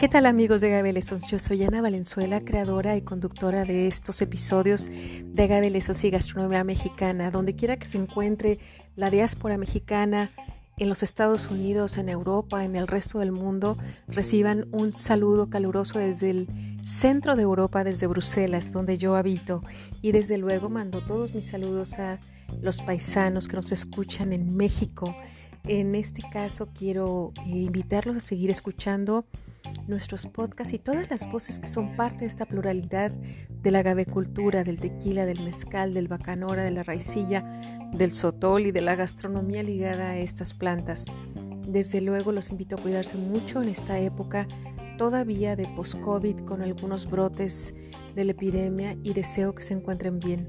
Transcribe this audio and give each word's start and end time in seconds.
¿Qué 0.00 0.08
tal 0.08 0.24
amigos 0.24 0.62
de 0.62 0.68
Agave 0.68 0.98
Yo 1.28 1.38
soy 1.38 1.62
Ana 1.62 1.82
Valenzuela, 1.82 2.40
creadora 2.40 2.96
y 2.96 3.02
conductora 3.02 3.66
de 3.66 3.86
estos 3.86 4.22
episodios 4.22 4.88
de 4.88 5.42
Agave 5.42 5.68
y 5.68 6.10
Gastronomía 6.10 6.64
Mexicana. 6.64 7.30
Donde 7.30 7.54
quiera 7.54 7.76
que 7.76 7.84
se 7.84 7.98
encuentre 7.98 8.58
la 8.96 9.10
diáspora 9.10 9.58
mexicana 9.58 10.30
en 10.78 10.88
los 10.88 11.02
Estados 11.02 11.50
Unidos, 11.50 11.98
en 11.98 12.08
Europa, 12.08 12.64
en 12.64 12.76
el 12.76 12.86
resto 12.86 13.18
del 13.18 13.30
mundo, 13.30 13.76
reciban 14.08 14.68
un 14.72 14.94
saludo 14.94 15.50
caluroso 15.50 15.98
desde 15.98 16.30
el 16.30 16.48
centro 16.82 17.36
de 17.36 17.42
Europa, 17.42 17.84
desde 17.84 18.06
Bruselas, 18.06 18.72
donde 18.72 18.96
yo 18.96 19.16
habito. 19.16 19.62
Y 20.00 20.12
desde 20.12 20.38
luego 20.38 20.70
mando 20.70 21.04
todos 21.04 21.34
mis 21.34 21.44
saludos 21.44 21.98
a 21.98 22.18
los 22.62 22.80
paisanos 22.80 23.48
que 23.48 23.56
nos 23.56 23.70
escuchan 23.70 24.32
en 24.32 24.56
México. 24.56 25.14
En 25.64 25.94
este 25.94 26.22
caso 26.32 26.70
quiero 26.72 27.34
eh, 27.44 27.50
invitarlos 27.50 28.16
a 28.16 28.20
seguir 28.20 28.48
escuchando 28.48 29.26
nuestros 29.86 30.26
podcasts 30.26 30.74
y 30.74 30.78
todas 30.78 31.10
las 31.10 31.30
voces 31.30 31.60
que 31.60 31.66
son 31.66 31.96
parte 31.96 32.20
de 32.20 32.26
esta 32.26 32.46
pluralidad 32.46 33.10
de 33.10 33.70
la 33.70 33.82
gavecultura, 33.82 34.64
del 34.64 34.78
tequila, 34.78 35.26
del 35.26 35.42
mezcal, 35.42 35.94
del 35.94 36.08
bacanora, 36.08 36.62
de 36.62 36.70
la 36.70 36.82
raicilla, 36.82 37.44
del 37.92 38.14
sotol 38.14 38.66
y 38.66 38.72
de 38.72 38.80
la 38.80 38.94
gastronomía 38.94 39.62
ligada 39.62 40.10
a 40.10 40.18
estas 40.18 40.54
plantas. 40.54 41.06
Desde 41.66 42.00
luego 42.00 42.32
los 42.32 42.50
invito 42.50 42.76
a 42.76 42.80
cuidarse 42.80 43.16
mucho 43.16 43.62
en 43.62 43.68
esta 43.68 43.98
época 43.98 44.46
todavía 44.96 45.56
de 45.56 45.66
post-COVID 45.66 46.40
con 46.40 46.62
algunos 46.62 47.08
brotes 47.08 47.74
de 48.14 48.24
la 48.24 48.32
epidemia 48.32 48.96
y 49.02 49.12
deseo 49.12 49.54
que 49.54 49.62
se 49.62 49.74
encuentren 49.74 50.18
bien. 50.20 50.46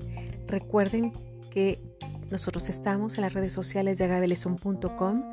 Recuerden 0.47 1.13
que 1.49 1.81
nosotros 2.29 2.69
estamos 2.69 3.17
en 3.17 3.21
las 3.21 3.33
redes 3.33 3.53
sociales 3.53 3.97
de 3.97 4.05
agaveleson.com 4.05 5.23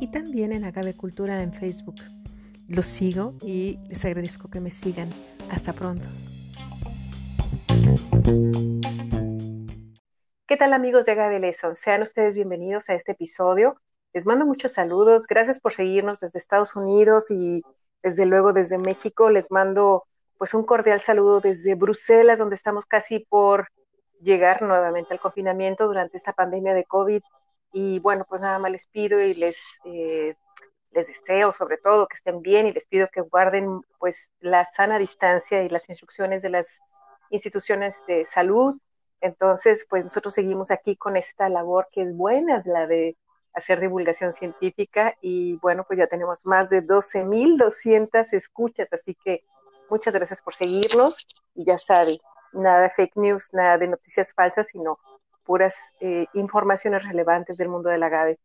y 0.00 0.08
también 0.08 0.52
en 0.52 0.64
Agavecultura 0.64 1.42
en 1.42 1.52
Facebook. 1.52 1.96
Los 2.68 2.86
sigo 2.86 3.34
y 3.42 3.78
les 3.88 4.04
agradezco 4.04 4.50
que 4.50 4.60
me 4.60 4.72
sigan. 4.72 5.08
Hasta 5.50 5.72
pronto. 5.72 6.08
¿Qué 10.48 10.56
tal 10.56 10.72
amigos 10.72 11.06
de 11.06 11.12
Agave 11.12 11.52
Sean 11.52 12.02
ustedes 12.02 12.34
bienvenidos 12.34 12.88
a 12.88 12.94
este 12.94 13.12
episodio. 13.12 13.80
Les 14.12 14.26
mando 14.26 14.44
muchos 14.46 14.72
saludos. 14.72 15.28
Gracias 15.28 15.60
por 15.60 15.74
seguirnos 15.74 16.18
desde 16.20 16.40
Estados 16.40 16.74
Unidos 16.74 17.30
y 17.30 17.62
desde 18.02 18.26
luego 18.26 18.52
desde 18.52 18.78
México. 18.78 19.30
Les 19.30 19.52
mando 19.52 20.04
pues 20.36 20.52
un 20.52 20.64
cordial 20.64 21.00
saludo 21.00 21.40
desde 21.40 21.76
Bruselas, 21.76 22.40
donde 22.40 22.56
estamos 22.56 22.84
casi 22.84 23.20
por 23.20 23.68
llegar 24.20 24.62
nuevamente 24.62 25.14
al 25.14 25.20
confinamiento 25.20 25.86
durante 25.86 26.16
esta 26.16 26.32
pandemia 26.32 26.74
de 26.74 26.84
COVID. 26.84 27.22
Y 27.72 28.00
bueno, 28.00 28.26
pues 28.28 28.40
nada 28.40 28.58
más 28.58 28.72
les 28.72 28.88
pido 28.88 29.20
y 29.20 29.34
les 29.34 29.56
eh, 29.84 30.34
les 30.96 31.08
deseo 31.08 31.52
sobre 31.52 31.76
todo 31.76 32.08
que 32.08 32.14
estén 32.14 32.40
bien 32.40 32.66
y 32.66 32.72
les 32.72 32.86
pido 32.86 33.08
que 33.12 33.20
guarden 33.20 33.82
pues 33.98 34.32
la 34.40 34.64
sana 34.64 34.98
distancia 34.98 35.62
y 35.62 35.68
las 35.68 35.88
instrucciones 35.90 36.40
de 36.40 36.48
las 36.48 36.80
instituciones 37.30 38.02
de 38.08 38.24
salud. 38.24 38.76
Entonces, 39.20 39.86
pues 39.90 40.04
nosotros 40.04 40.32
seguimos 40.32 40.70
aquí 40.70 40.96
con 40.96 41.16
esta 41.16 41.50
labor 41.50 41.88
que 41.92 42.02
es 42.02 42.16
buena, 42.16 42.62
la 42.64 42.86
de 42.86 43.14
hacer 43.52 43.78
divulgación 43.78 44.32
científica 44.32 45.14
y 45.20 45.56
bueno, 45.56 45.84
pues 45.84 45.98
ya 45.98 46.06
tenemos 46.06 46.46
más 46.46 46.70
de 46.70 46.82
12.200 46.82 48.32
escuchas, 48.32 48.90
así 48.92 49.14
que 49.22 49.44
muchas 49.90 50.14
gracias 50.14 50.40
por 50.40 50.54
seguirnos 50.54 51.26
y 51.54 51.64
ya 51.64 51.76
sabe, 51.76 52.18
nada 52.52 52.80
de 52.80 52.90
fake 52.90 53.16
news, 53.16 53.52
nada 53.52 53.76
de 53.76 53.88
noticias 53.88 54.32
falsas, 54.32 54.68
sino 54.68 54.98
puras 55.44 55.94
eh, 56.00 56.26
informaciones 56.32 57.04
relevantes 57.04 57.58
del 57.58 57.68
mundo 57.68 57.90
del 57.90 58.02
agave. 58.02 58.38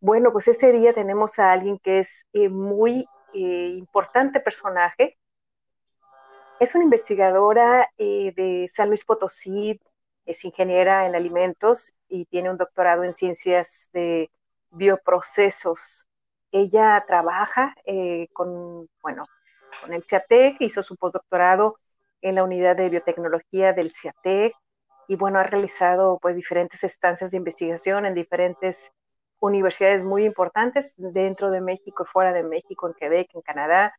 Bueno, 0.00 0.30
pues 0.32 0.46
este 0.46 0.70
día 0.70 0.92
tenemos 0.92 1.40
a 1.40 1.50
alguien 1.50 1.78
que 1.80 1.98
es 1.98 2.26
eh, 2.32 2.48
muy 2.48 3.04
eh, 3.34 3.74
importante 3.76 4.38
personaje. 4.38 5.18
Es 6.60 6.74
una 6.76 6.84
investigadora 6.84 7.88
eh, 7.98 8.32
de 8.36 8.68
San 8.68 8.88
Luis 8.88 9.04
Potosí, 9.04 9.80
es 10.24 10.44
ingeniera 10.44 11.06
en 11.06 11.16
alimentos 11.16 11.94
y 12.08 12.26
tiene 12.26 12.48
un 12.50 12.56
doctorado 12.56 13.02
en 13.02 13.12
ciencias 13.12 13.88
de 13.92 14.30
bioprocesos. 14.70 16.06
Ella 16.52 17.02
trabaja 17.06 17.74
con, 18.32 18.88
bueno, 19.02 19.24
con 19.80 19.92
el 19.92 20.04
CIATEC, 20.04 20.60
hizo 20.60 20.82
su 20.82 20.96
postdoctorado 20.96 21.78
en 22.22 22.36
la 22.36 22.44
unidad 22.44 22.76
de 22.76 22.88
biotecnología 22.88 23.72
del 23.72 23.90
CIATEC 23.90 24.54
y 25.08 25.16
bueno, 25.16 25.38
ha 25.40 25.44
realizado 25.44 26.18
pues 26.20 26.36
diferentes 26.36 26.84
estancias 26.84 27.32
de 27.32 27.38
investigación 27.38 28.06
en 28.06 28.14
diferentes 28.14 28.92
universidades 29.40 30.04
muy 30.04 30.24
importantes 30.24 30.94
dentro 30.96 31.50
de 31.50 31.60
México 31.60 32.04
y 32.04 32.10
fuera 32.10 32.32
de 32.32 32.42
México, 32.42 32.88
en 32.88 32.94
Quebec, 32.94 33.34
en 33.34 33.42
Canadá, 33.42 33.94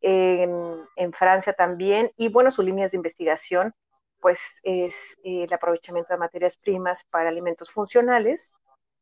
en, 0.00 1.12
Francia 1.12 1.52
también. 1.52 2.10
Y 2.16 2.28
bueno, 2.28 2.50
sus 2.50 2.64
líneas 2.64 2.92
de 2.92 2.96
investigación, 2.96 3.74
pues 4.20 4.60
es 4.62 5.16
el 5.22 5.52
aprovechamiento 5.52 6.12
de 6.12 6.18
materias 6.18 6.56
primas 6.56 7.04
para 7.04 7.28
alimentos 7.28 7.70
funcionales 7.70 8.52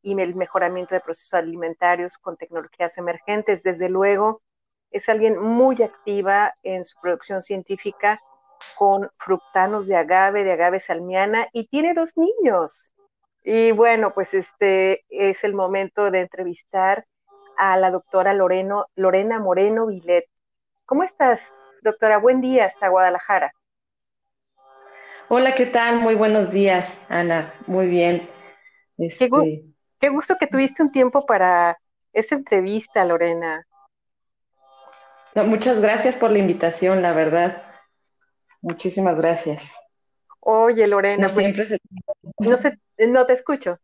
y 0.02 0.18
el 0.20 0.34
mejoramiento 0.34 0.94
de 0.94 1.00
procesos 1.00 1.34
alimentarios 1.34 2.18
con 2.18 2.36
tecnologías 2.36 2.96
emergentes. 2.98 3.62
Desde 3.62 3.88
luego, 3.88 4.42
es 4.90 5.08
alguien 5.08 5.38
muy 5.38 5.82
activa 5.82 6.54
en 6.62 6.84
su 6.84 6.98
producción 7.00 7.42
científica 7.42 8.20
con 8.76 9.10
fructanos 9.18 9.86
de 9.86 9.96
agave, 9.96 10.44
de 10.44 10.52
agave 10.52 10.80
salmiana, 10.80 11.48
y 11.52 11.66
tiene 11.66 11.92
dos 11.92 12.16
niños. 12.16 12.92
Y 13.48 13.70
bueno, 13.70 14.12
pues 14.12 14.34
este 14.34 15.04
es 15.08 15.44
el 15.44 15.54
momento 15.54 16.10
de 16.10 16.18
entrevistar 16.18 17.06
a 17.56 17.76
la 17.76 17.92
doctora 17.92 18.34
Loreno, 18.34 18.86
Lorena 18.96 19.38
Moreno 19.38 19.86
Vilet. 19.86 20.24
¿Cómo 20.84 21.04
estás, 21.04 21.62
doctora? 21.80 22.18
Buen 22.18 22.40
día 22.40 22.64
hasta 22.64 22.88
Guadalajara. 22.88 23.52
Hola, 25.28 25.54
¿qué 25.54 25.66
tal? 25.66 26.00
Muy 26.00 26.16
buenos 26.16 26.50
días, 26.50 27.00
Ana. 27.08 27.54
Muy 27.68 27.86
bien. 27.86 28.28
Este... 28.98 29.30
Qué, 30.00 30.08
gusto 30.08 30.36
que 30.40 30.48
tuviste 30.48 30.82
un 30.82 30.90
tiempo 30.90 31.24
para 31.24 31.78
esta 32.12 32.34
entrevista, 32.34 33.04
Lorena. 33.04 33.64
muchas 35.36 35.80
gracias 35.80 36.16
por 36.16 36.32
la 36.32 36.38
invitación, 36.38 37.00
la 37.00 37.12
verdad. 37.12 37.62
Muchísimas 38.60 39.16
gracias. 39.20 39.72
Oye, 40.40 40.88
Lorena. 40.88 41.28
No 41.28 41.32
pues, 41.32 41.46
siempre 41.46 41.64
se... 41.64 41.78
No, 42.40 42.56
se, 42.56 42.76
no 42.98 43.26
te 43.26 43.32
escucho. 43.32 43.78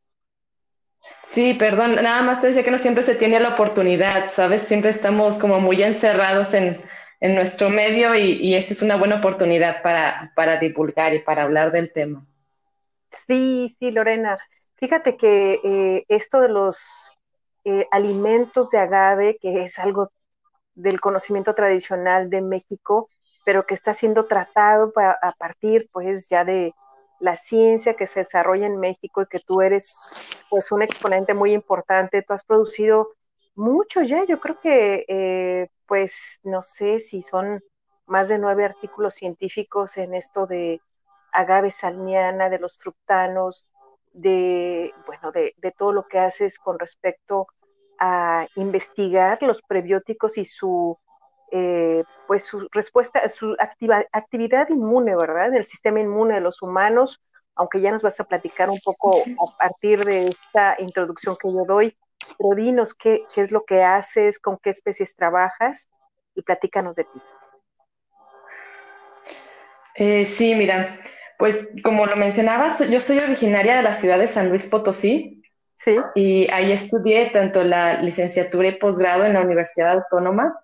Sí, 1.22 1.54
perdón, 1.54 1.96
nada 1.96 2.22
más 2.22 2.40
te 2.40 2.48
decía 2.48 2.62
que 2.62 2.70
no 2.70 2.78
siempre 2.78 3.02
se 3.02 3.14
tiene 3.14 3.40
la 3.40 3.50
oportunidad, 3.50 4.30
¿sabes? 4.32 4.62
Siempre 4.62 4.90
estamos 4.90 5.38
como 5.38 5.60
muy 5.60 5.82
encerrados 5.82 6.54
en, 6.54 6.80
nuestro 7.20 7.70
medio 7.70 8.16
y, 8.16 8.54
esta 8.56 8.72
es 8.72 8.82
una 8.82 8.96
buena 8.96 9.16
oportunidad 9.16 9.80
para, 9.82 10.32
para 10.34 10.56
divulgar 10.56 11.14
y 11.14 11.20
para 11.20 11.44
hablar 11.44 11.70
del 11.70 11.92
tema. 11.92 12.26
Sí, 13.10 13.68
sí, 13.78 13.92
Lorena. 13.92 14.38
Fíjate 14.74 15.16
que 15.16 15.60
eh, 15.62 16.04
esto 16.08 16.40
de 16.40 16.48
los 16.48 17.12
eh, 17.64 17.86
alimentos 17.92 18.70
de 18.70 18.78
agave, 18.78 19.38
que 19.40 19.62
es 19.62 19.78
algo 19.78 20.10
del 20.74 21.00
conocimiento 21.00 21.54
tradicional 21.54 22.28
de 22.28 22.40
México, 22.40 23.08
pero 23.44 23.66
que 23.66 23.74
está 23.74 23.94
siendo 23.94 24.26
tratado 24.26 24.92
a 24.96 25.32
partir 25.38 25.88
pues 25.92 26.28
ya 26.28 26.44
de 26.44 26.74
la 27.22 27.36
ciencia 27.36 27.94
que 27.94 28.08
se 28.08 28.20
desarrolla 28.20 28.66
en 28.66 28.80
México 28.80 29.22
y 29.22 29.26
que 29.26 29.38
tú 29.38 29.62
eres 29.62 29.96
pues 30.50 30.72
un 30.72 30.82
exponente 30.82 31.34
muy 31.34 31.54
importante, 31.54 32.22
tú 32.22 32.32
has 32.32 32.42
producido 32.42 33.14
mucho 33.54 34.02
ya, 34.02 34.24
yo 34.24 34.40
creo 34.40 34.58
que 34.60 35.04
eh, 35.06 35.68
pues 35.86 36.40
no 36.42 36.62
sé 36.62 36.98
si 36.98 37.22
son 37.22 37.62
más 38.06 38.28
de 38.28 38.38
nueve 38.38 38.64
artículos 38.64 39.14
científicos 39.14 39.96
en 39.98 40.14
esto 40.14 40.46
de 40.48 40.80
agave 41.32 41.70
salmiana, 41.70 42.50
de 42.50 42.58
los 42.58 42.76
fructanos, 42.76 43.68
de, 44.12 44.92
bueno, 45.06 45.30
de, 45.30 45.54
de 45.58 45.70
todo 45.70 45.92
lo 45.92 46.08
que 46.08 46.18
haces 46.18 46.58
con 46.58 46.76
respecto 46.76 47.46
a 48.00 48.48
investigar 48.56 49.40
los 49.42 49.62
prebióticos 49.62 50.38
y 50.38 50.44
su 50.44 50.98
eh, 51.54 52.02
pues 52.26 52.44
su 52.44 52.66
respuesta, 52.72 53.28
su 53.28 53.54
actividad 53.58 54.68
inmune, 54.70 55.14
¿verdad? 55.14 55.50
Del 55.50 55.66
sistema 55.66 56.00
inmune 56.00 56.36
de 56.36 56.40
los 56.40 56.62
humanos, 56.62 57.22
aunque 57.54 57.82
ya 57.82 57.90
nos 57.90 58.02
vas 58.02 58.18
a 58.20 58.24
platicar 58.24 58.70
un 58.70 58.80
poco 58.82 59.18
a 59.18 59.58
partir 59.58 60.02
de 60.02 60.28
esta 60.28 60.76
introducción 60.78 61.36
que 61.38 61.52
yo 61.52 61.66
doy, 61.66 61.94
pero 62.38 62.54
dinos 62.54 62.94
qué, 62.94 63.24
qué 63.34 63.42
es 63.42 63.50
lo 63.50 63.66
que 63.66 63.82
haces, 63.82 64.38
con 64.38 64.56
qué 64.62 64.70
especies 64.70 65.14
trabajas 65.14 65.90
y 66.34 66.40
platícanos 66.40 66.96
de 66.96 67.04
ti. 67.04 67.20
Eh, 69.96 70.24
sí, 70.24 70.54
mira, 70.54 70.88
pues 71.36 71.68
como 71.84 72.06
lo 72.06 72.16
mencionabas, 72.16 72.88
yo 72.88 72.98
soy 72.98 73.18
originaria 73.18 73.76
de 73.76 73.82
la 73.82 73.92
ciudad 73.92 74.18
de 74.18 74.28
San 74.28 74.48
Luis 74.48 74.70
Potosí. 74.70 75.42
Sí. 75.76 75.98
Y 76.14 76.50
ahí 76.50 76.72
estudié 76.72 77.26
tanto 77.26 77.62
la 77.62 78.00
licenciatura 78.00 78.68
y 78.68 78.78
posgrado 78.78 79.26
en 79.26 79.34
la 79.34 79.42
Universidad 79.42 79.90
Autónoma 79.90 80.58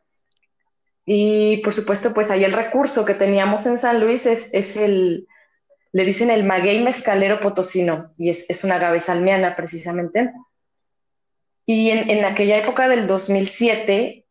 y 1.10 1.56
por 1.58 1.72
supuesto, 1.72 2.12
pues 2.12 2.30
ahí 2.30 2.44
el 2.44 2.52
recurso 2.52 3.06
que 3.06 3.14
teníamos 3.14 3.64
en 3.64 3.78
San 3.78 3.98
Luis 3.98 4.26
es, 4.26 4.50
es 4.52 4.76
el, 4.76 5.26
le 5.90 6.04
dicen 6.04 6.28
el 6.28 6.44
maguey 6.44 6.82
mezcalero 6.84 7.40
potosino, 7.40 8.12
y 8.18 8.28
es, 8.28 8.44
es 8.50 8.62
una 8.62 8.74
agave 8.74 9.00
salmiana 9.00 9.56
precisamente. 9.56 10.34
Y 11.64 11.88
en, 11.92 12.10
en, 12.10 12.26
aquella 12.26 12.58
época 12.58 12.90
del 12.90 13.06
2007, 13.06 14.26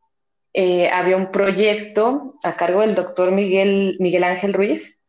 eh, 0.53 0.89
había 0.89 1.18
un 1.18 1.31
proyecto 1.31 2.35
a 2.44 2.56
cargo 2.56 2.81
del 2.81 2.94
doctor 2.94 3.31
Miguel, 3.31 3.97
Miguel 4.00 4.23
Ángel 4.23 4.53
Ruiz, 4.53 5.00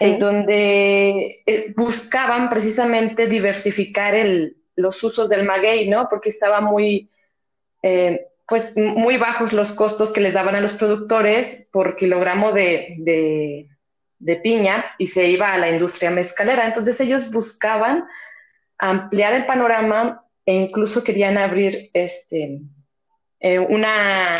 en 0.00 0.18
donde 0.18 1.44
eh, 1.46 1.74
buscaban 1.76 2.50
precisamente 2.50 3.28
diversificar 3.28 4.16
el, 4.16 4.56
los 4.74 5.00
usos 5.04 5.28
del 5.28 5.44
maguey, 5.44 5.88
¿no? 5.88 6.08
Porque 6.08 6.30
estaba 6.30 6.60
muy, 6.60 7.08
eh, 7.84 8.27
pues 8.48 8.78
muy 8.78 9.18
bajos 9.18 9.52
los 9.52 9.72
costos 9.72 10.10
que 10.10 10.22
les 10.22 10.32
daban 10.32 10.56
a 10.56 10.62
los 10.62 10.72
productores 10.72 11.68
por 11.70 11.96
kilogramo 11.96 12.52
de, 12.52 12.94
de, 14.18 14.36
piña 14.36 14.86
y 14.96 15.08
se 15.08 15.28
iba 15.28 15.52
a 15.52 15.58
la 15.58 15.70
industria 15.70 16.10
mezcalera. 16.10 16.66
Entonces 16.66 16.98
ellos 17.00 17.30
buscaban 17.30 18.06
ampliar 18.78 19.34
el 19.34 19.44
panorama 19.44 20.24
e 20.46 20.54
incluso 20.54 21.04
querían 21.04 21.36
abrir 21.36 21.90
este, 21.92 22.62
eh, 23.38 23.58
una, 23.58 24.34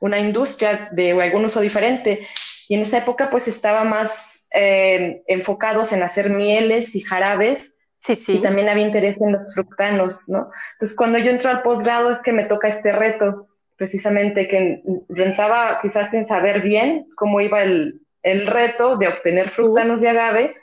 una 0.00 0.18
industria 0.18 0.88
de 0.90 1.12
algún 1.12 1.44
uso 1.44 1.60
diferente. 1.60 2.26
Y 2.68 2.76
en 2.76 2.80
esa 2.80 2.98
época 2.98 3.28
pues 3.28 3.48
estaba 3.48 3.84
más 3.84 4.48
eh, 4.54 5.22
enfocados 5.26 5.92
en 5.92 6.02
hacer 6.02 6.30
mieles 6.30 6.94
y 6.94 7.02
jarabes. 7.02 7.74
Sí, 8.02 8.16
sí. 8.16 8.32
Y 8.32 8.42
también 8.42 8.68
había 8.68 8.84
interés 8.84 9.16
en 9.20 9.30
los 9.30 9.54
fructanos, 9.54 10.28
¿no? 10.28 10.50
Entonces 10.72 10.96
cuando 10.96 11.18
yo 11.18 11.30
entro 11.30 11.50
al 11.50 11.62
posgrado 11.62 12.10
es 12.10 12.20
que 12.20 12.32
me 12.32 12.46
toca 12.46 12.66
este 12.66 12.90
reto, 12.90 13.46
precisamente 13.76 14.48
que 14.48 14.82
yo 15.08 15.24
entraba 15.24 15.78
quizás 15.80 16.10
sin 16.10 16.26
saber 16.26 16.62
bien 16.62 17.06
cómo 17.14 17.40
iba 17.40 17.62
el, 17.62 18.00
el 18.24 18.48
reto 18.48 18.96
de 18.96 19.06
obtener 19.06 19.50
fructanos 19.50 20.00
de 20.00 20.08
agave 20.08 20.56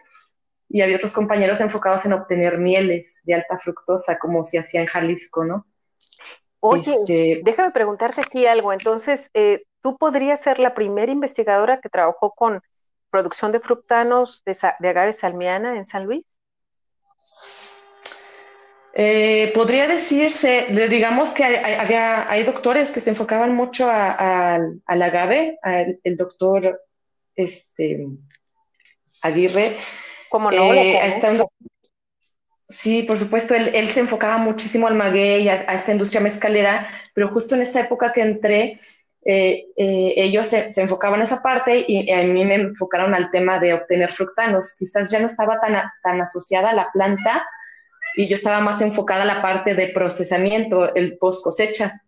y 0.68 0.81
había 0.81 0.97
otros 0.97 1.13
compañeros 1.13 1.62
enfocados 1.62 2.06
en 2.06 2.12
obtener 2.12 2.57
mieles 2.57 3.21
de 3.24 3.36
alta 3.36 3.57
fructosa, 3.57 4.19
como 4.19 4.44
se 4.44 4.59
hacía 4.59 4.81
en 4.81 4.88
Jalisco, 4.88 5.45
¿no? 5.45 5.65
Oye, 6.59 6.94
este, 6.94 7.42
déjame 7.45 7.71
preguntarte 7.71 8.19
aquí 8.19 8.47
algo. 8.47 8.74
Entonces, 8.74 9.31
eh, 9.33 9.63
¿tú 9.81 9.97
podrías 9.97 10.42
ser 10.42 10.59
la 10.59 10.74
primera 10.74 11.09
investigadora 11.09 11.80
que 11.80 11.88
trabajó 11.88 12.33
con 12.33 12.62
producción 13.09 13.53
de 13.53 13.62
fructanos 13.62 14.44
de, 14.44 14.57
agave 14.89 15.13
salmiana 15.13 15.77
en 15.77 15.85
San 15.85 16.03
Luis? 16.03 16.38
Eh, 18.94 19.51
podría 19.54 19.88
decirse, 19.88 20.68
digamos 20.89 21.31
que 21.31 21.44
hay, 21.44 21.75
había, 21.75 22.30
hay 22.30 22.44
doctores 22.44 22.92
que 22.92 23.00
se 23.00 23.12
enfocaban 23.12 23.56
mucho 23.56 23.88
al 23.89 25.01
agave, 25.01 25.57
el 26.04 26.18
doctor 26.18 26.81
este, 27.36 28.07
Aguirre. 29.21 29.75
Como 30.30 30.51
no, 30.51 30.74
eh, 30.74 31.00
Sí, 32.68 33.01
por 33.01 33.18
supuesto, 33.18 33.56
él, 33.56 33.88
se 33.88 34.00
enfocaba 34.00 34.38
muchísimo 34.38 34.86
al 34.86 34.94
maguey, 34.94 35.50
a, 35.50 35.66
a, 35.68 35.74
esta 35.74 35.92
industria 35.92 36.21
mezcalera, 36.21 36.88
pero 37.16 37.30
justo 37.30 37.56
en 37.56 37.63
esa 37.63 37.81
época 37.81 38.13
que 38.13 38.21
entré, 38.21 38.80
eh, 39.31 39.68
eh, 39.78 40.14
ellos 40.18 40.48
se, 40.48 40.70
enfocaban 40.78 41.20
en 41.20 41.26
esa 41.26 41.44
parte 41.44 41.86
y 41.88 42.12
a 42.12 42.24
mí 42.24 42.44
me 42.46 42.56
enfocaron 42.56 43.14
al 43.14 43.30
tema 43.30 43.60
de 43.60 43.76
obtener 43.76 44.12
fructanos. 44.12 44.76
Quizás 44.76 45.12
ya 45.12 45.20
no 45.20 45.28
estaba 45.28 45.62
tan, 45.62 45.80
tan 46.02 46.20
asociada 46.20 46.72
a 46.72 46.74
la 46.74 46.92
planta 46.92 47.48
y 48.16 48.26
yo 48.26 48.34
estaba 48.34 48.60
más 48.60 48.81
enfocada 48.81 49.22
a 49.22 49.28
la 49.28 49.44
parte 49.44 49.76
de 49.76 49.90
procesamiento, 49.90 50.96
el 50.96 51.20
post 51.20 51.44
cosecha. 51.44 52.02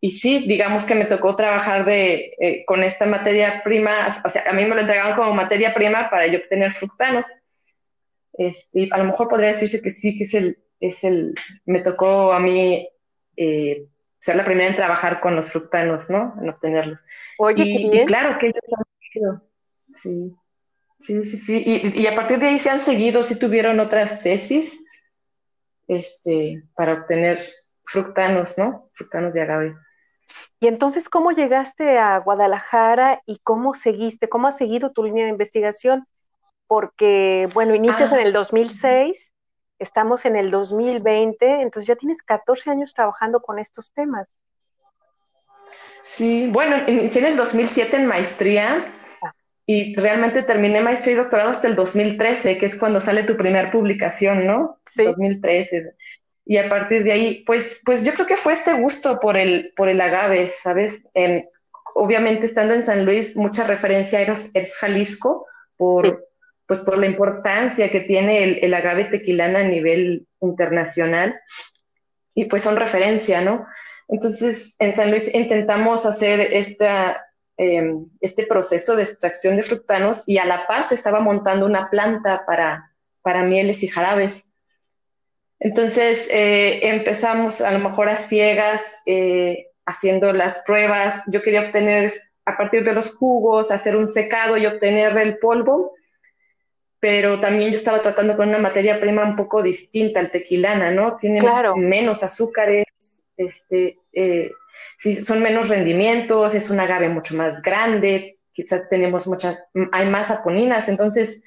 Y 0.00 0.10
sí, 0.10 0.46
digamos 0.48 0.84
que 0.84 0.96
me 0.96 1.04
tocó 1.04 1.36
trabajar 1.36 1.84
de, 1.84 2.34
eh, 2.40 2.64
con 2.66 2.82
esta 2.82 3.06
materia 3.06 3.62
prima, 3.62 4.20
o 4.24 4.28
sea, 4.28 4.42
a 4.50 4.52
mí 4.52 4.64
me 4.64 4.74
lo 4.74 4.80
entregaban 4.80 5.14
como 5.14 5.32
materia 5.32 5.72
prima 5.74 6.10
para 6.10 6.26
yo 6.26 6.40
obtener 6.40 6.72
fructanos. 6.72 7.26
Este, 8.32 8.88
a 8.90 8.98
lo 8.98 9.04
mejor 9.04 9.28
podría 9.28 9.50
decirse 9.50 9.80
que 9.80 9.92
sí, 9.92 10.18
que 10.18 10.24
es 10.24 10.34
el, 10.34 10.58
es 10.80 11.04
el, 11.04 11.36
me 11.66 11.78
tocó 11.82 12.32
a 12.32 12.40
mí 12.40 12.88
eh, 13.36 13.86
ser 14.24 14.36
la 14.36 14.44
primera 14.46 14.70
en 14.70 14.76
trabajar 14.76 15.20
con 15.20 15.36
los 15.36 15.50
fructanos, 15.50 16.08
¿no? 16.08 16.34
En 16.40 16.48
obtenerlos. 16.48 16.98
Oye, 17.38 17.62
y, 17.66 18.06
claro 18.06 18.38
que 18.38 18.46
ellos 18.46 18.62
han 18.74 18.84
seguido, 19.00 19.42
sí. 19.96 20.36
Sí, 21.02 21.24
sí, 21.26 21.36
sí. 21.36 21.62
Y, 21.66 22.02
y, 22.02 22.06
a 22.06 22.14
partir 22.14 22.38
de 22.38 22.46
ahí 22.46 22.58
se 22.58 22.70
han 22.70 22.80
seguido, 22.80 23.22
sí 23.24 23.38
tuvieron 23.38 23.78
otras 23.80 24.22
tesis 24.22 24.80
este, 25.86 26.62
para 26.74 26.94
obtener 26.94 27.38
fructanos, 27.84 28.56
¿no? 28.56 28.86
Fructanos 28.94 29.34
de 29.34 29.42
agave. 29.42 29.76
Y 30.60 30.68
entonces, 30.68 31.10
¿cómo 31.10 31.32
llegaste 31.32 31.98
a 31.98 32.16
Guadalajara 32.16 33.20
y 33.26 33.40
cómo 33.42 33.74
seguiste? 33.74 34.30
¿Cómo 34.30 34.48
has 34.48 34.56
seguido 34.56 34.92
tu 34.92 35.04
línea 35.04 35.24
de 35.24 35.32
investigación? 35.32 36.06
porque, 36.66 37.48
bueno, 37.54 37.74
inicias 37.74 38.12
en 38.12 38.20
el 38.20 38.32
2006, 38.32 39.32
ah. 39.32 39.33
Estamos 39.78 40.24
en 40.24 40.36
el 40.36 40.50
2020, 40.50 41.62
entonces 41.62 41.86
ya 41.86 41.96
tienes 41.96 42.22
14 42.22 42.70
años 42.70 42.94
trabajando 42.94 43.40
con 43.40 43.58
estos 43.58 43.92
temas. 43.92 44.28
Sí, 46.02 46.48
bueno, 46.50 46.76
inicié 46.86 47.22
en 47.22 47.28
el 47.28 47.36
2007 47.36 47.96
en 47.96 48.06
maestría 48.06 48.84
ah. 49.22 49.34
y 49.66 49.96
realmente 49.96 50.42
terminé 50.42 50.80
maestría 50.80 51.14
y 51.14 51.18
doctorado 51.18 51.50
hasta 51.50 51.66
el 51.66 51.76
2013, 51.76 52.58
que 52.58 52.66
es 52.66 52.76
cuando 52.76 53.00
sale 53.00 53.22
tu 53.22 53.36
primera 53.36 53.70
publicación, 53.70 54.46
¿no? 54.46 54.78
Sí. 54.86 55.04
2013. 55.04 55.94
Y 56.46 56.58
a 56.58 56.68
partir 56.68 57.04
de 57.04 57.12
ahí, 57.12 57.42
pues, 57.46 57.80
pues 57.84 58.04
yo 58.04 58.12
creo 58.12 58.26
que 58.26 58.36
fue 58.36 58.52
este 58.52 58.74
gusto 58.74 59.18
por 59.18 59.36
el, 59.36 59.72
por 59.74 59.88
el 59.88 60.00
agave, 60.00 60.50
¿sabes? 60.50 61.04
obviamente 61.96 62.44
estando 62.44 62.74
en 62.74 62.84
San 62.84 63.04
Luis, 63.04 63.36
mucha 63.36 63.64
referencia 63.66 64.20
eres, 64.20 64.50
Jalisco 64.76 65.46
por, 65.76 66.26
pues 66.66 66.80
por 66.80 66.98
la 66.98 67.06
importancia 67.06 67.90
que 67.90 68.00
tiene 68.00 68.60
el, 68.64 68.74
agave 68.74 69.04
tequilana 69.04 69.60
a 69.60 69.64
nivel 69.64 70.26
internacional 70.40 71.40
y 72.34 72.46
pues 72.46 72.62
son 72.62 72.76
referencia, 72.76 73.40
¿no? 73.42 73.66
Entonces, 74.08 74.74
en 74.78 74.94
San 74.94 75.10
Luis 75.10 75.32
intentamos 75.34 76.06
hacer 76.06 76.40
esta, 76.52 77.24
em, 77.56 78.06
este 78.20 78.46
proceso 78.46 78.96
de 78.96 79.02
extracción 79.04 79.56
de 79.56 79.62
fructanos 79.62 80.22
y 80.26 80.38
a 80.38 80.46
la 80.46 80.66
par 80.66 80.84
se 80.84 80.94
estaba 80.94 81.20
montando 81.20 81.66
una 81.66 81.90
planta 81.90 82.44
para, 82.46 82.90
para 83.22 83.42
mieles 83.42 83.82
y 83.82 83.88
jarabes. 83.88 84.50
Entonces, 85.60 86.28
eh, 86.30 86.88
empezamos 86.88 87.60
a 87.60 87.70
lo 87.72 87.78
mejor 87.78 88.08
a 88.08 88.16
ciegas, 88.16 88.96
eh, 89.06 89.68
haciendo 89.86 90.32
las 90.32 90.62
pruebas. 90.66 91.22
Yo 91.26 91.42
quería 91.42 91.62
obtener, 91.62 92.12
a 92.44 92.56
partir 92.56 92.84
de 92.84 92.92
los 92.92 93.14
jugos, 93.14 93.70
hacer 93.70 93.96
un 93.96 94.08
secado 94.08 94.56
y 94.56 94.66
obtener 94.66 95.16
el 95.16 95.38
polvo 95.38 95.94
pero 97.04 97.38
también 97.38 97.70
yo 97.70 97.76
estaba 97.76 98.00
tratando 98.00 98.34
con 98.34 98.48
una 98.48 98.56
materia 98.56 98.98
prima 98.98 99.24
un 99.24 99.36
poco 99.36 99.62
distinta 99.62 100.20
al 100.20 100.30
tequilana, 100.30 100.90
¿no? 100.90 101.16
Tiene 101.16 101.38
menos 101.76 102.22
azúcares, 102.22 102.86
este, 103.36 103.98
eh, 104.14 104.50
son 105.22 105.42
menos 105.42 105.68
rendimientos, 105.68 106.54
es 106.54 106.70
un 106.70 106.80
agave 106.80 107.10
mucho 107.10 107.36
más 107.36 107.60
grande, 107.60 108.38
quizás 108.54 108.88
tenemos 108.88 109.26
muchas, 109.26 109.62
hay 109.92 110.08
más 110.08 110.30
aponinas, 110.30 110.88
entonces 110.88 111.42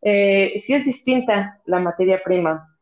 eh, 0.00 0.54
sí 0.56 0.72
es 0.72 0.86
distinta 0.86 1.60
la 1.66 1.78
materia 1.78 2.22
prima. 2.24 2.74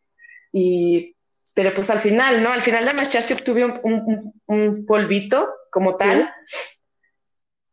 Y, 0.52 1.16
pero 1.52 1.74
pues 1.74 1.90
al 1.90 1.98
final, 1.98 2.38
¿no? 2.38 2.52
Al 2.52 2.60
final 2.60 2.84
maestría 2.94 3.22
sí 3.22 3.32
obtuve 3.32 3.64
un, 3.64 4.86
polvito 4.86 5.52
como 5.72 5.96
tal. 5.96 6.32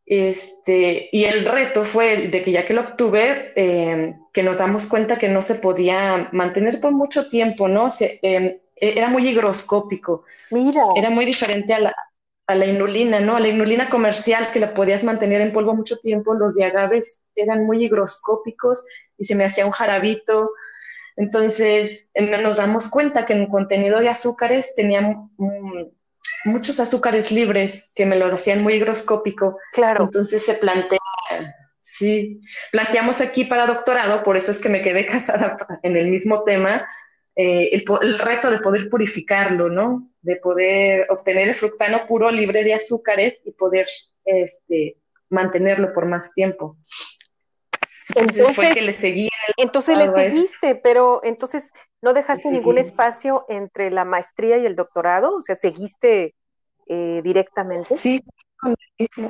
Este, 0.10 1.10
y 1.12 1.26
el 1.26 1.44
reto 1.44 1.84
fue 1.84 2.30
de 2.30 2.42
que 2.42 2.54
ya 2.54 2.64
que 2.64 2.74
lo 2.74 2.80
obtuve, 2.80 3.52
eh, 3.58 4.16
que 4.32 4.42
nos 4.42 4.58
damos 4.58 4.86
cuenta 4.86 5.18
que 5.18 5.28
no 5.28 5.42
se 5.42 5.56
podía 5.56 6.30
mantener 6.32 6.80
por 6.80 6.94
mucho 6.94 7.28
tiempo, 7.28 7.68
¿no? 7.68 7.90
Se, 7.90 8.18
em, 8.22 8.46
e, 8.46 8.98
era 8.98 9.10
muy 9.10 9.28
higroscópico. 9.28 10.24
Mira. 10.52 10.82
Era 10.96 11.10
muy 11.10 11.26
diferente 11.26 11.74
a 11.74 11.80
la, 11.80 11.96
a 12.48 12.56
la 12.56 12.66
inulina, 12.66 13.20
¿no? 13.20 13.36
A 13.36 13.42
la 13.42 13.50
inulina 13.50 13.90
comercial 13.90 14.50
que 14.54 14.62
la 14.62 14.74
podías 14.74 15.04
mantener 15.04 15.42
en 15.42 15.52
polvo 15.52 15.76
mucho 15.76 16.00
tiempo, 16.00 16.34
los 16.34 16.56
de 16.56 16.64
agaves 16.64 17.20
eran 17.36 17.66
muy 17.66 17.84
higroscópicos 17.84 18.86
y 19.18 19.26
se 19.26 19.36
me 19.36 19.44
hacía 19.44 19.66
un 19.66 19.74
jarabito. 19.74 20.52
Entonces 21.18 22.10
em, 22.14 22.32
nos 22.42 22.56
damos 22.56 22.90
cuenta 22.90 23.26
que 23.26 23.34
en 23.34 23.42
el 23.42 23.50
contenido 23.50 24.00
de 24.00 24.08
azúcares 24.08 24.74
tenía 24.74 25.18
muchos 26.46 26.80
azúcares 26.80 27.32
libres 27.32 27.92
que 27.96 28.06
me 28.06 28.18
lo 28.18 28.28
hacían 28.28 28.64
muy 28.64 28.76
higroscópico. 28.76 29.58
Claro. 29.74 30.06
Entonces 30.06 30.44
se 30.46 30.54
plantea, 30.56 31.00
sí, 31.82 32.40
planteamos 32.72 33.22
aquí 33.22 33.46
para 33.46 33.66
doctorado, 33.66 34.24
por 34.24 34.38
eso 34.38 34.52
es 34.52 34.60
que 34.60 34.70
me 34.70 34.82
quedé 34.82 35.06
casada 35.08 35.58
en 35.84 35.96
el 35.96 36.10
mismo 36.10 36.44
tema, 36.44 36.88
eh, 37.36 37.70
el, 37.72 38.18
reto 38.18 38.50
de 38.50 38.60
poder 38.60 38.90
purificarlo, 38.90 39.70
¿no? 39.70 40.10
De 40.22 40.38
poder 40.38 41.06
obtener 41.10 41.50
el 41.50 41.56
fructano 41.56 42.08
puro 42.08 42.32
libre 42.32 42.64
de 42.64 42.74
azúcares 42.74 43.42
y 43.46 43.52
poder 43.52 43.88
este, 44.26 44.98
mantenerlo 45.30 45.94
por 45.94 46.08
más 46.08 46.34
tiempo. 46.34 46.78
Entonces, 48.18 48.56
fue 48.56 48.74
que 48.74 48.82
le 48.82 48.94
seguí 48.94 49.30
entonces 49.56 49.98
le 49.98 50.08
seguiste, 50.08 50.76
pero 50.76 51.22
entonces 51.24 51.72
no 52.02 52.14
dejaste 52.14 52.50
ningún 52.52 52.78
espacio 52.78 53.46
entre 53.48 53.92
la 53.92 54.04
maestría 54.04 54.58
y 54.58 54.66
el 54.66 54.76
doctorado, 54.76 55.36
o 55.36 55.42
sea, 55.42 55.56
seguiste 55.56 56.36
eh, 56.88 57.22
directamente. 57.24 57.98
Sí, 57.98 58.22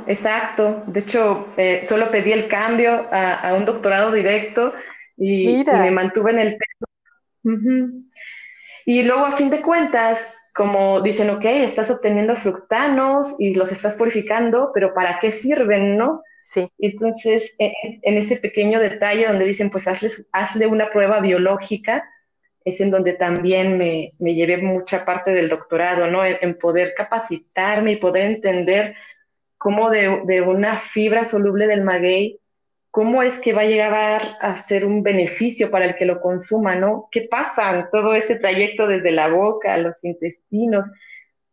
exacto. 0.08 0.84
De 0.88 1.02
hecho, 1.02 1.48
eh, 1.58 1.82
solo 1.84 2.10
pedí 2.10 2.32
el 2.32 2.48
cambio 2.48 3.08
a, 3.12 3.54
un 3.56 3.66
doctorado 3.66 4.12
directo 4.12 4.74
y, 5.16 5.64
me 5.66 5.92
mantuve 5.92 6.32
en 6.32 6.40
el 6.40 6.58
tema. 6.58 7.92
Y 8.86 9.04
luego, 9.04 9.26
a 9.26 9.32
fin 9.34 9.50
de 9.50 9.62
cuentas, 9.62 10.36
como 10.58 11.02
dicen, 11.02 11.30
ok, 11.30 11.46
estás 11.46 11.92
obteniendo 11.92 12.36
fructanos 12.36 13.36
y 13.38 13.54
los 13.54 13.72
estás 13.72 13.94
purificando, 13.94 14.72
pero 14.74 14.92
¿para 14.92 15.20
qué 15.20 15.30
sirven, 15.30 15.98
no? 15.98 16.24
Sí. 16.42 16.68
Entonces, 16.80 17.54
en, 17.60 18.18
ese 18.18 18.38
pequeño 18.38 18.80
detalle 18.80 19.28
donde 19.28 19.46
dicen, 19.46 19.70
pues 19.70 19.86
hazle 19.88 20.66
una 20.68 20.90
prueba 20.90 21.20
biológica, 21.20 22.10
es 22.66 22.82
en 22.82 22.90
donde 22.90 23.14
también 23.14 23.78
me, 23.78 24.14
me 24.18 24.34
llevé 24.34 24.58
mucha 24.58 25.06
parte 25.06 25.32
del 25.32 25.48
doctorado, 25.48 26.08
¿no? 26.08 26.26
En, 26.26 26.58
poder 26.58 26.96
capacitarme 26.98 27.92
y 27.92 27.98
poder 27.98 28.24
entender 28.24 28.96
cómo 29.60 29.92
de, 29.92 30.24
de, 30.26 30.42
una 30.42 30.80
fibra 30.80 31.24
soluble 31.24 31.68
del 31.68 31.84
maguey, 31.84 32.40
cómo 32.98 33.22
es 33.22 33.38
que 33.38 33.54
va 33.54 33.62
a 33.62 33.66
llegar 33.66 34.38
a 34.42 34.58
ser 34.58 34.84
un 34.84 35.04
beneficio 35.04 35.70
para 35.70 35.86
el 35.86 35.96
que 35.96 36.06
lo 36.06 36.20
consuma, 36.20 36.74
¿no? 36.74 37.10
¿Qué 37.12 37.28
pasa 37.30 37.78
en 37.78 37.88
todo 37.92 38.16
ese 38.16 38.38
trayecto 38.38 38.88
desde 38.88 39.12
la 39.12 39.28
boca 39.28 39.76
a 39.76 39.78
los 39.78 40.04
intestinos? 40.04 40.90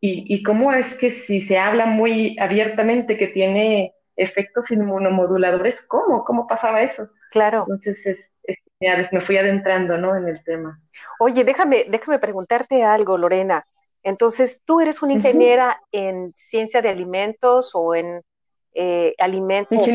Y, 0.01 0.25
y 0.27 0.43
cómo 0.43 0.73
es 0.73 0.97
que 0.97 1.11
si 1.11 1.43
se 1.43 1.59
habla 1.59 1.85
muy 1.85 2.35
abiertamente 2.41 3.19
que 3.19 3.27
tiene 3.27 3.93
efectos 4.17 4.71
inmunomoduladores, 4.71 5.83
¿cómo? 5.83 6.25
¿Cómo 6.25 6.47
pasaba 6.47 6.81
eso? 6.81 7.11
Claro. 7.31 7.67
Entonces, 7.69 8.33
es, 8.43 8.59
me 9.13 9.21
fui 9.21 9.37
adentrando, 9.37 9.99
¿no? 9.99 10.17
En 10.17 10.27
el 10.27 10.43
tema. 10.45 10.81
Oye, 11.19 11.45
déjame, 11.45 11.85
déjame 11.91 12.19
preguntarte 12.21 12.85
algo, 12.85 13.19
Lorena. 13.19 13.63
Entonces, 14.03 14.63
¿tú 14.65 14.81
eres 14.81 15.03
una 15.03 15.13
ingeniera 15.13 15.79
en 15.93 16.33
ciencia 16.35 16.81
de 16.81 16.89
alimentos 16.89 17.73
o 17.75 17.95
en 17.95 18.23
eh, 18.73 19.15
alimentos? 19.19 19.87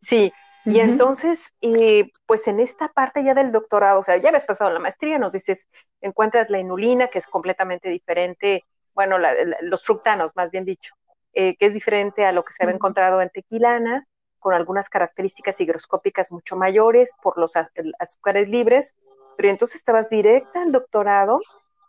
Sí, 0.00 0.32
y 0.64 0.80
entonces, 0.80 1.54
eh, 1.60 2.10
pues 2.26 2.46
en 2.46 2.60
esta 2.60 2.88
parte 2.88 3.24
ya 3.24 3.34
del 3.34 3.52
doctorado, 3.52 4.00
o 4.00 4.02
sea, 4.02 4.16
ya 4.16 4.28
habías 4.28 4.46
pasado 4.46 4.70
la 4.70 4.78
maestría, 4.78 5.18
nos 5.18 5.32
dices, 5.32 5.68
encuentras 6.00 6.50
la 6.50 6.60
inulina, 6.60 7.08
que 7.08 7.18
es 7.18 7.26
completamente 7.26 7.88
diferente, 7.88 8.64
bueno, 8.94 9.16
los 9.62 9.84
fructanos, 9.84 10.36
más 10.36 10.50
bien 10.50 10.64
dicho, 10.64 10.94
eh, 11.32 11.56
que 11.56 11.66
es 11.66 11.74
diferente 11.74 12.24
a 12.26 12.32
lo 12.32 12.44
que 12.44 12.52
se 12.52 12.62
había 12.62 12.76
encontrado 12.76 13.22
en 13.22 13.30
tequilana, 13.30 14.06
con 14.38 14.54
algunas 14.54 14.88
características 14.88 15.60
higroscópicas 15.60 16.30
mucho 16.30 16.56
mayores 16.56 17.12
por 17.22 17.38
los 17.38 17.52
azúcares 17.98 18.48
libres, 18.48 18.94
pero 19.36 19.48
entonces 19.48 19.76
estabas 19.76 20.08
directa 20.08 20.62
al 20.62 20.72
doctorado 20.72 21.40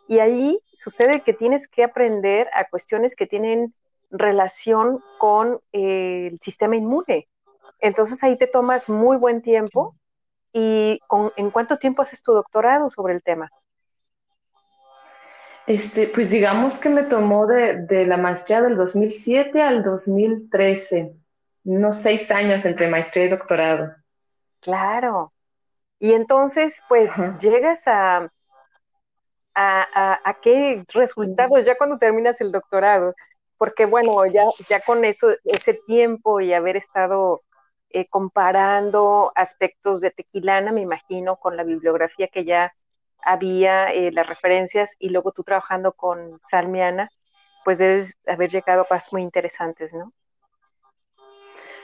y 0.07 0.19
ahí 0.19 0.59
sucede 0.73 1.21
que 1.21 1.33
tienes 1.33 1.67
que 1.67 1.83
aprender 1.83 2.49
a 2.53 2.65
cuestiones 2.65 3.15
que 3.15 3.25
tienen 3.25 3.73
relación 4.11 4.99
con 5.17 5.61
eh, 5.71 6.29
el 6.31 6.39
sistema 6.39 6.75
inmune. 6.75 7.27
Entonces 7.79 8.23
ahí 8.23 8.37
te 8.37 8.47
tomas 8.47 8.89
muy 8.89 9.17
buen 9.17 9.41
tiempo 9.41 9.95
y 10.53 10.99
¿en 11.35 11.51
cuánto 11.51 11.77
tiempo 11.77 12.01
haces 12.01 12.21
tu 12.21 12.33
doctorado 12.33 12.89
sobre 12.89 13.13
el 13.13 13.23
tema? 13.23 13.49
Este, 15.65 16.07
pues 16.07 16.29
digamos 16.29 16.77
que 16.77 16.89
me 16.89 17.03
tomó 17.03 17.47
de, 17.47 18.05
la 18.05 18.17
maestría 18.17 18.61
del 18.61 18.75
2007 18.75 19.61
al 19.61 19.83
2013, 19.83 21.15
unos 21.63 21.95
seis 21.97 22.29
años 22.31 22.65
entre 22.65 22.89
maestría 22.89 23.25
y 23.25 23.29
doctorado. 23.29 23.95
Claro. 24.59 25.33
Y 25.99 26.13
entonces, 26.13 26.81
pues, 26.89 27.09
llegas 27.39 27.87
a, 27.87 28.29
a, 29.55 30.19
a, 30.29 30.33
qué 30.41 30.83
resultados 30.89 31.63
ya 31.63 31.77
cuando 31.77 31.97
terminas 31.97 32.41
el 32.41 32.51
doctorado, 32.51 33.13
porque 33.57 33.85
bueno, 33.85 34.25
ya, 34.25 34.43
ya 34.67 34.81
con 34.81 35.05
eso, 35.05 35.29
ese 35.45 35.79
tiempo 35.87 36.41
y 36.41 36.53
haber 36.53 36.75
estado 36.75 37.39
eh, 37.93 38.07
comparando 38.07 39.31
aspectos 39.35 40.01
de 40.01 40.11
Tequilana, 40.11 40.71
me 40.71 40.81
imagino, 40.81 41.37
con 41.37 41.55
la 41.55 41.63
bibliografía 41.63 42.27
que 42.27 42.43
ya 42.43 42.73
había 43.21 43.91
eh, 43.93 44.11
las 44.11 44.27
referencias 44.27 44.95
y 44.99 45.09
luego 45.09 45.31
tú 45.31 45.43
trabajando 45.43 45.93
con 45.93 46.39
Salmiana, 46.41 47.07
pues 47.63 47.77
debes 47.77 48.17
haber 48.27 48.49
llegado 48.51 48.81
a 48.81 48.85
pasos 48.85 49.13
muy 49.13 49.21
interesantes, 49.21 49.93
¿no? 49.93 50.11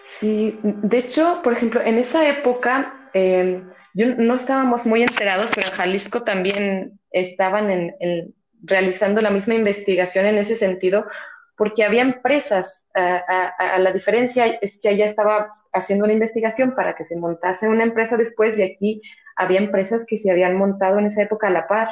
Sí, 0.04 0.60
de 0.64 0.98
hecho, 0.98 1.42
por 1.44 1.54
ejemplo, 1.54 1.80
en 1.82 2.00
esa 2.00 2.28
época 2.28 3.10
em, 3.14 3.70
yo 3.94 4.16
no 4.18 4.36
estábamos 4.36 4.86
muy 4.86 5.04
enterados, 5.04 5.48
pero 5.54 5.68
en 5.68 5.74
Jalisco 5.74 6.24
también 6.24 7.00
estaban 7.12 7.70
en, 7.70 8.34
realizando 8.64 9.22
la 9.22 9.30
misma 9.30 9.54
investigación 9.54 10.26
en 10.26 10.40
ese 10.40 10.56
sentido, 10.56 11.06
porque 11.60 11.84
había 11.84 12.04
empresas, 12.04 12.86
a, 12.96 13.78
la 13.80 13.92
diferencia 13.92 14.46
es 14.48 14.80
que 14.82 14.88
allá 14.88 15.06
estaba 15.06 15.52
haciendo 15.74 16.06
una 16.06 16.14
investigación 16.14 16.74
para 16.74 16.96
que 16.96 17.04
se 17.04 17.18
montase 17.18 17.68
una 17.68 17.84
empresa 17.84 18.16
después 18.16 18.58
y 18.58 18.64
aquí 18.64 19.02
había 19.36 19.60
empresas 19.60 20.06
que 20.08 20.18
se 20.18 20.32
habían 20.32 20.56
montado 20.56 21.00
en 21.00 21.08
esa 21.08 21.22
época 21.22 21.48
a 21.48 21.52
la 21.52 21.68
par, 21.68 21.90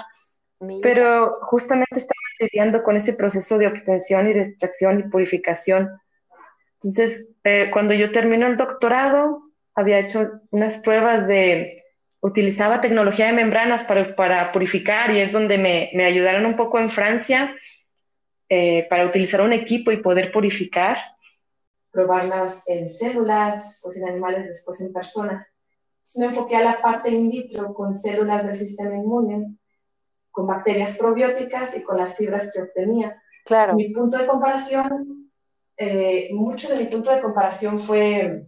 pero 0.82 1.40
justamente 1.42 1.98
estaban 1.98 2.24
lidiando 2.40 2.82
con 2.82 2.96
ese 2.96 3.12
proceso 3.12 3.58
de 3.58 3.68
obtención 3.68 4.30
y 4.30 4.34
de 4.34 4.44
extracción 4.44 5.02
y 5.02 5.04
purificación. 5.04 6.00
Entonces, 6.76 7.28
eh, 7.44 7.70
cuando 7.74 7.94
yo 7.94 8.10
termino 8.14 8.48
el 8.48 8.56
doctorado, 8.56 9.52
había 9.76 10.00
hecho 10.00 10.40
unas 10.50 10.80
pruebas 10.80 11.28
de, 11.28 11.84
utilizaba 12.22 12.80
tecnología 12.80 13.26
de 13.26 13.34
membranas 13.34 13.86
para, 13.86 14.16
para 14.16 14.50
purificar 14.54 15.12
y 15.12 15.20
es 15.20 15.34
donde 15.34 15.58
me, 15.58 15.90
me, 15.94 16.06
ayudaron 16.06 16.46
un 16.46 16.56
poco 16.56 16.80
en 16.80 16.90
Francia 16.90 17.54
eh, 18.50 18.88
para 18.90 19.06
utilizar 19.06 19.42
un 19.42 19.54
equipo 19.54 19.92
y 19.92 19.98
poder 19.98 20.32
purificar. 20.32 20.98
Probarlas 21.92 22.64
en 22.68 22.90
células, 22.90 23.64
después 23.64 23.98
en 23.98 24.08
animales, 24.08 24.48
después 24.48 24.82
en 24.82 24.94
personas 24.94 25.52
me 26.16 26.28
enfoqué 26.28 26.56
a 26.56 26.64
la 26.64 26.82
parte 26.82 27.10
in 27.10 27.30
vitro 27.30 27.74
con 27.74 27.98
células 27.98 28.46
del 28.46 28.56
sistema 28.56 28.96
inmune, 28.96 29.58
con 30.32 30.48
bacterias 30.48 30.98
probióticas 30.98 31.76
y 31.76 31.84
con 31.84 31.98
las 31.98 32.16
fibras 32.16 32.50
que 32.54 32.62
obtenía. 32.62 33.22
Claro. 33.44 33.76
Mi 33.76 33.90
punto 33.90 34.18
de 34.18 34.28
comparación, 34.28 35.32
eh, 35.76 36.30
mucho 36.34 36.70
de 36.70 36.84
mi 36.84 36.90
punto 36.90 37.14
de 37.14 37.22
comparación 37.22 37.80
fue 37.80 38.46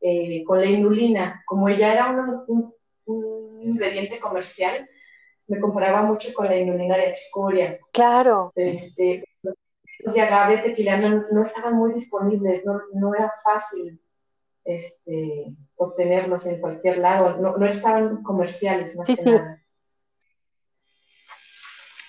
eh, 0.00 0.44
con 0.44 0.60
la 0.60 0.66
inulina. 0.66 1.42
Como 1.46 1.68
ella 1.68 1.92
era 1.92 2.10
un, 2.46 2.74
ingrediente 3.62 4.18
comercial, 4.18 4.88
me 5.46 5.58
comparaba 5.58 6.02
mucho 6.02 6.32
con 6.34 6.46
la 6.46 6.56
inulina 6.56 6.96
de 6.96 7.06
achicoria. 7.06 7.78
Claro. 7.92 8.52
Este, 8.54 9.24
los 10.10 10.14
de 10.14 10.20
agave 10.22 10.58
tequila 10.58 10.96
no, 10.98 11.42
estaban 11.42 11.74
muy 11.74 11.92
disponibles, 11.92 12.64
no, 12.66 12.80
no 12.94 13.14
era 13.14 13.32
fácil 13.44 14.00
este, 14.64 15.54
obtenerlos 15.76 16.46
en 16.46 16.60
cualquier 16.60 16.98
lado, 16.98 17.36
no, 17.36 17.56
no 17.56 17.66
estaban 17.66 18.22
comerciales 18.22 18.96
más 18.96 19.06
sí, 19.06 19.14
que 19.14 19.22
sí. 19.22 19.30
nada. 19.30 19.62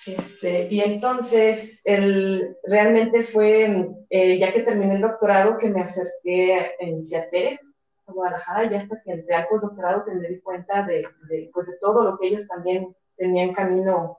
Este, 0.04 0.66
y 0.68 0.80
entonces, 0.80 1.80
el, 1.84 2.56
realmente 2.64 3.22
fue, 3.22 3.88
eh, 4.10 4.38
ya 4.38 4.52
que 4.52 4.62
terminé 4.62 4.96
el 4.96 5.00
doctorado, 5.00 5.58
que 5.58 5.70
me 5.70 5.82
acerqué 5.82 6.72
en 6.80 7.04
CIATEC, 7.04 7.60
a 8.06 8.12
Guadalajara, 8.12 8.64
y 8.64 8.74
hasta 8.74 9.00
que 9.00 9.12
entré 9.12 9.36
al 9.36 9.46
postdoctorado 9.46 10.04
que 10.04 10.10
me 10.10 10.28
di 10.28 10.40
cuenta 10.40 10.82
de, 10.82 11.06
de, 11.28 11.50
pues 11.54 11.68
de 11.68 11.76
todo 11.80 12.02
lo 12.02 12.18
que 12.18 12.26
ellos 12.26 12.48
también 12.48 12.96
tenían 13.16 13.52
camino 13.52 14.18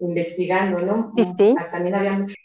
investigando, 0.00 0.84
¿no? 0.84 1.12
Sí, 1.16 1.54
ah, 1.56 1.70
También 1.70 1.94
había 1.94 2.12
muchos 2.14 2.36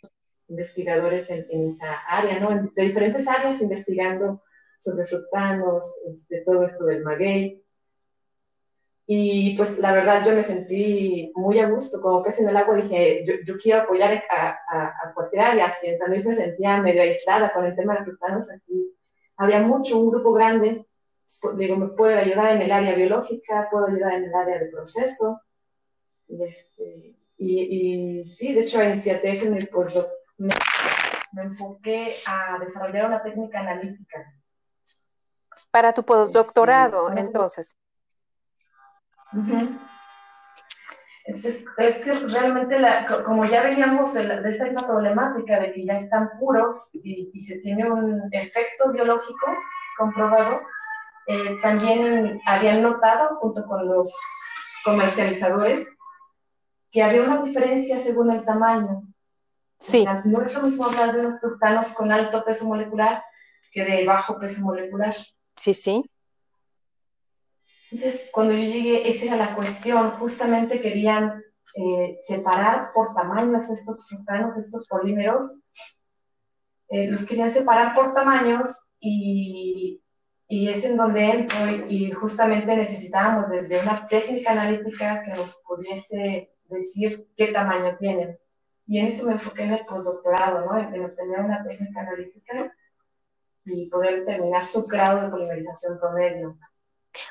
investigadores 0.49 1.29
en, 1.29 1.45
en 1.49 1.69
esa 1.69 1.93
área, 2.07 2.39
¿no? 2.39 2.71
De 2.75 2.83
diferentes 2.83 3.27
áreas 3.27 3.61
investigando 3.61 4.41
sobre 4.79 5.05
fructanos, 5.05 5.93
de 6.05 6.13
este, 6.13 6.41
todo 6.41 6.63
esto 6.63 6.85
del 6.85 7.03
maguey. 7.03 7.63
Y 9.05 9.55
pues 9.57 9.79
la 9.79 9.91
verdad 9.91 10.23
yo 10.23 10.33
me 10.33 10.43
sentí 10.43 11.31
muy 11.35 11.59
a 11.59 11.67
gusto, 11.67 11.99
como 11.99 12.21
pez 12.21 12.39
en 12.39 12.49
el 12.49 12.57
agua, 12.57 12.75
dije, 12.75 13.25
yo, 13.25 13.33
yo 13.43 13.57
quiero 13.57 13.81
apoyar 13.81 14.23
a, 14.29 14.59
a, 14.69 14.85
a, 14.85 15.13
cualquier 15.15 15.41
área, 15.41 15.69
si 15.71 15.87
en 15.87 15.97
San 15.97 16.11
Luis 16.11 16.25
me 16.25 16.33
sentía 16.33 16.79
medio 16.79 17.01
aislada 17.01 17.51
con 17.51 17.65
el 17.65 17.75
tema 17.75 17.97
de 17.97 18.03
fructanos, 18.03 18.51
aquí 18.51 18.95
había 19.37 19.61
mucho, 19.61 19.99
un 19.99 20.11
grupo 20.11 20.31
grande, 20.33 20.85
pues, 21.41 21.57
digo, 21.57 21.75
me 21.75 21.87
puede 21.87 22.19
ayudar 22.19 22.55
en 22.55 22.61
el 22.61 22.71
área 22.71 22.93
biológica, 22.93 23.67
puedo 23.71 23.87
ayudar 23.87 24.13
en 24.13 24.25
el 24.25 24.35
área 24.35 24.59
de 24.59 24.67
proceso, 24.67 25.41
y, 26.27 26.43
este, 26.43 27.15
y, 27.39 28.19
y 28.19 28.25
sí, 28.25 28.53
de 28.53 28.61
hecho 28.61 28.79
en 28.79 29.01
CIATEC 29.01 29.45
en 29.45 29.55
el 29.55 29.69
me, 29.71 30.07
me 31.31 31.43
enfoqué 31.43 32.11
a 32.27 32.57
desarrollar 32.59 33.05
una 33.05 33.21
técnica 33.21 33.59
analítica 33.59 34.33
para 35.71 35.93
tu 35.93 36.03
postdoctorado, 36.03 37.11
entonces. 37.15 37.77
Entonces, 41.25 41.65
es 41.77 42.03
que 42.03 42.13
realmente, 42.27 42.79
la, 42.79 43.05
como 43.23 43.45
ya 43.45 43.61
veníamos 43.61 44.13
de, 44.13 44.21
esta 44.49 44.65
misma 44.65 44.87
problemática 44.87 45.59
de 45.59 45.73
que 45.73 45.85
ya 45.85 45.93
están 45.93 46.31
puros 46.39 46.89
y, 46.93 47.39
se 47.39 47.59
tiene 47.59 47.89
un 47.89 48.29
efecto 48.31 48.91
biológico 48.91 49.45
comprobado, 49.97 50.61
eh, 51.27 51.57
también 51.61 52.41
habían 52.45 52.81
notado, 52.81 53.37
junto 53.37 53.63
con 53.65 53.87
los 53.87 54.11
comercializadores, 54.83 55.85
que 56.91 57.03
había 57.03 57.21
una 57.21 57.43
diferencia 57.43 57.99
según 57.99 58.31
el 58.31 58.43
tamaño. 58.43 59.03
Sí. 59.79 60.05
no 60.25 60.41
es 60.41 60.53
lo 60.53 60.61
mismo 60.61 60.85
hablar 60.85 61.13
de 61.13 61.25
unos 61.25 61.39
fructanos 61.39 61.87
con 61.89 62.11
alto 62.11 62.43
peso 62.43 62.65
molecular 62.65 63.23
que 63.71 63.85
de 63.85 64.05
bajo 64.05 64.37
peso 64.37 64.63
molecular. 64.63 65.15
Sí, 65.55 65.73
sí. 65.73 66.09
Entonces, 67.91 68.29
cuando 68.31 68.53
yo 68.53 68.63
llegué, 68.63 69.09
esa 69.09 69.25
era 69.25 69.37
la 69.37 69.55
cuestión. 69.55 70.11
Justamente 70.11 70.81
querían 70.81 71.43
eh, 71.75 72.19
separar 72.27 72.91
por 72.93 73.13
tamaños 73.13 73.69
estos 73.69 74.07
fructanos, 74.07 74.57
estos 74.57 74.87
polímeros, 74.87 75.51
eh, 76.89 77.07
los 77.07 77.25
querían 77.25 77.53
separar 77.53 77.95
por 77.95 78.13
tamaños 78.13 78.77
y, 78.99 80.01
y 80.47 80.67
es 80.67 80.83
en 80.83 80.97
donde 80.97 81.29
entro 81.29 81.57
y, 81.87 82.11
justamente 82.11 82.75
necesitábamos 82.75 83.49
desde 83.49 83.81
una 83.81 84.07
técnica 84.07 84.51
analítica 84.51 85.23
que 85.23 85.29
nos 85.29 85.61
pudiese 85.65 86.51
decir 86.65 87.27
qué 87.37 87.47
tamaño 87.47 87.95
tienen. 87.99 88.37
Y 88.89 88.97
en 88.97 89.05
eso 89.05 89.27
me 89.27 89.33
enfoqué 89.33 89.63
en 89.63 89.73
el 89.73 89.85
postdoctorado, 89.85 90.65
¿no? 90.65 90.79
En, 90.79 91.05
obtener 91.05 91.41
una 91.41 91.63
técnica 91.63 91.99
analítica 91.99 92.75
y 93.63 93.87
poder 93.87 94.21
determinar 94.21 94.65
su 94.65 94.83
grado 94.83 95.21
de 95.21 95.29
polimerización 95.29 95.99
promedio. 95.99 96.57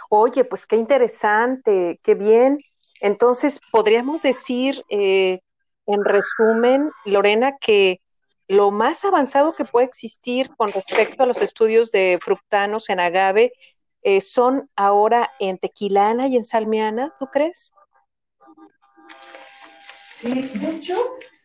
Oye, 0.08 0.44
pues 0.44 0.68
qué 0.68 0.76
interesante, 0.76 1.98
qué 2.04 2.14
bien. 2.14 2.60
Entonces, 3.00 3.60
podríamos 3.72 4.22
decir, 4.22 4.84
eh, 4.88 5.40
en 5.86 6.04
resumen, 6.04 6.92
Lorena, 7.04 7.56
que 7.60 8.00
lo 8.46 8.70
más 8.70 9.04
avanzado 9.04 9.56
que 9.56 9.64
puede 9.64 9.86
existir 9.86 10.54
con 10.56 10.70
respecto 10.70 11.24
a 11.24 11.26
los 11.26 11.42
estudios 11.42 11.90
de 11.90 12.20
fructanos 12.22 12.88
en 12.88 13.00
agave 13.00 13.52
eh, 14.02 14.20
son 14.20 14.70
ahora 14.76 15.32
en 15.40 15.58
tequilana 15.58 16.28
y 16.28 16.36
en 16.36 16.44
salmiana, 16.44 17.16
¿tú 17.18 17.26
crees? 17.26 17.72
Sí, 20.06 20.40
de 20.40 20.68
hecho, 20.68 20.96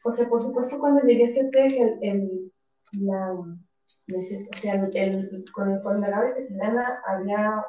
o 0.03 0.11
sea, 0.11 0.27
por 0.27 0.41
supuesto, 0.41 0.79
cuando 0.79 1.01
llegué 1.01 1.23
a 1.23 1.27
CETEC, 1.27 1.71
el, 1.79 1.97
el, 2.01 2.53
la, 2.99 3.33
o 3.33 4.21
sea, 4.21 4.73
el, 4.75 5.45
con, 5.53 5.71
el, 5.71 5.81
con 5.81 6.01
la 6.01 6.07
agave 6.07 6.33
tequilana 6.33 7.01
había, 7.05 7.65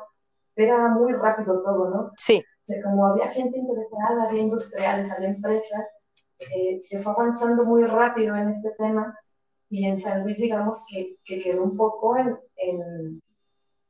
era 0.56 0.88
muy 0.88 1.12
rápido 1.12 1.62
todo, 1.62 1.90
¿no? 1.90 2.12
Sí. 2.16 2.44
O 2.62 2.66
sea, 2.66 2.82
como 2.82 3.06
había 3.06 3.30
gente 3.30 3.58
interesada, 3.58 4.28
había 4.28 4.42
industriales, 4.42 5.10
había 5.10 5.28
empresas, 5.28 5.86
eh, 6.38 6.80
se 6.82 6.98
fue 6.98 7.12
avanzando 7.12 7.64
muy 7.64 7.84
rápido 7.84 8.36
en 8.36 8.50
este 8.50 8.70
tema 8.72 9.16
y 9.70 9.86
en 9.86 10.00
San 10.00 10.24
Luis, 10.24 10.38
digamos, 10.38 10.84
que, 10.88 11.16
que 11.24 11.40
quedó 11.40 11.62
un 11.62 11.76
poco 11.76 12.16
en, 12.16 12.36
en, 12.56 13.22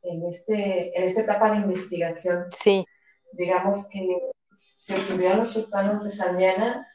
en, 0.03 0.25
este, 0.27 0.97
en 0.99 1.05
esta 1.05 1.23
etapa 1.23 1.51
de 1.51 1.59
investigación. 1.59 2.47
Sí. 2.53 2.85
Digamos 3.33 3.89
que 3.89 4.33
se 4.55 4.95
obtuvieron 4.95 5.39
los 5.39 5.49
sultanos 5.49 6.05
de 6.05 6.11
Salmiana 6.11 6.87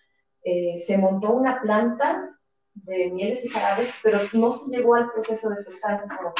eh, 0.44 0.78
se 0.86 0.98
montó 0.98 1.32
una 1.32 1.62
planta 1.62 2.40
de 2.74 3.12
mieles 3.12 3.44
y 3.46 3.50
jarabes, 3.50 4.00
pero 4.02 4.20
no 4.34 4.52
se 4.52 4.72
llegó 4.72 4.96
al 4.96 5.12
proceso 5.12 5.50
de 5.50 5.64
fructanos 5.64 6.08
como. 6.08 6.34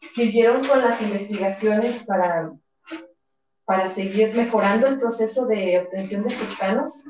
Siguieron 0.00 0.64
con 0.66 0.80
las 0.80 1.00
investigaciones 1.00 2.04
para, 2.04 2.52
para 3.64 3.88
seguir 3.88 4.34
mejorando 4.34 4.86
el 4.86 4.98
proceso 4.98 5.46
de 5.46 5.80
obtención 5.80 6.22
de 6.24 6.30
fructanos, 6.30 7.02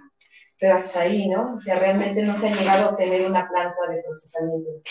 pero 0.59 0.75
hasta 0.75 1.01
ahí, 1.01 1.29
¿no? 1.29 1.55
O 1.55 1.61
sea, 1.61 1.79
realmente 1.79 2.23
no 2.23 2.35
se 2.35 2.49
ha 2.49 2.55
llegado 2.55 2.87
a 2.87 2.91
obtener 2.91 3.29
una 3.29 3.49
planta 3.49 3.89
de 3.89 4.03
procesamiento 4.03 4.71
de 4.71 4.83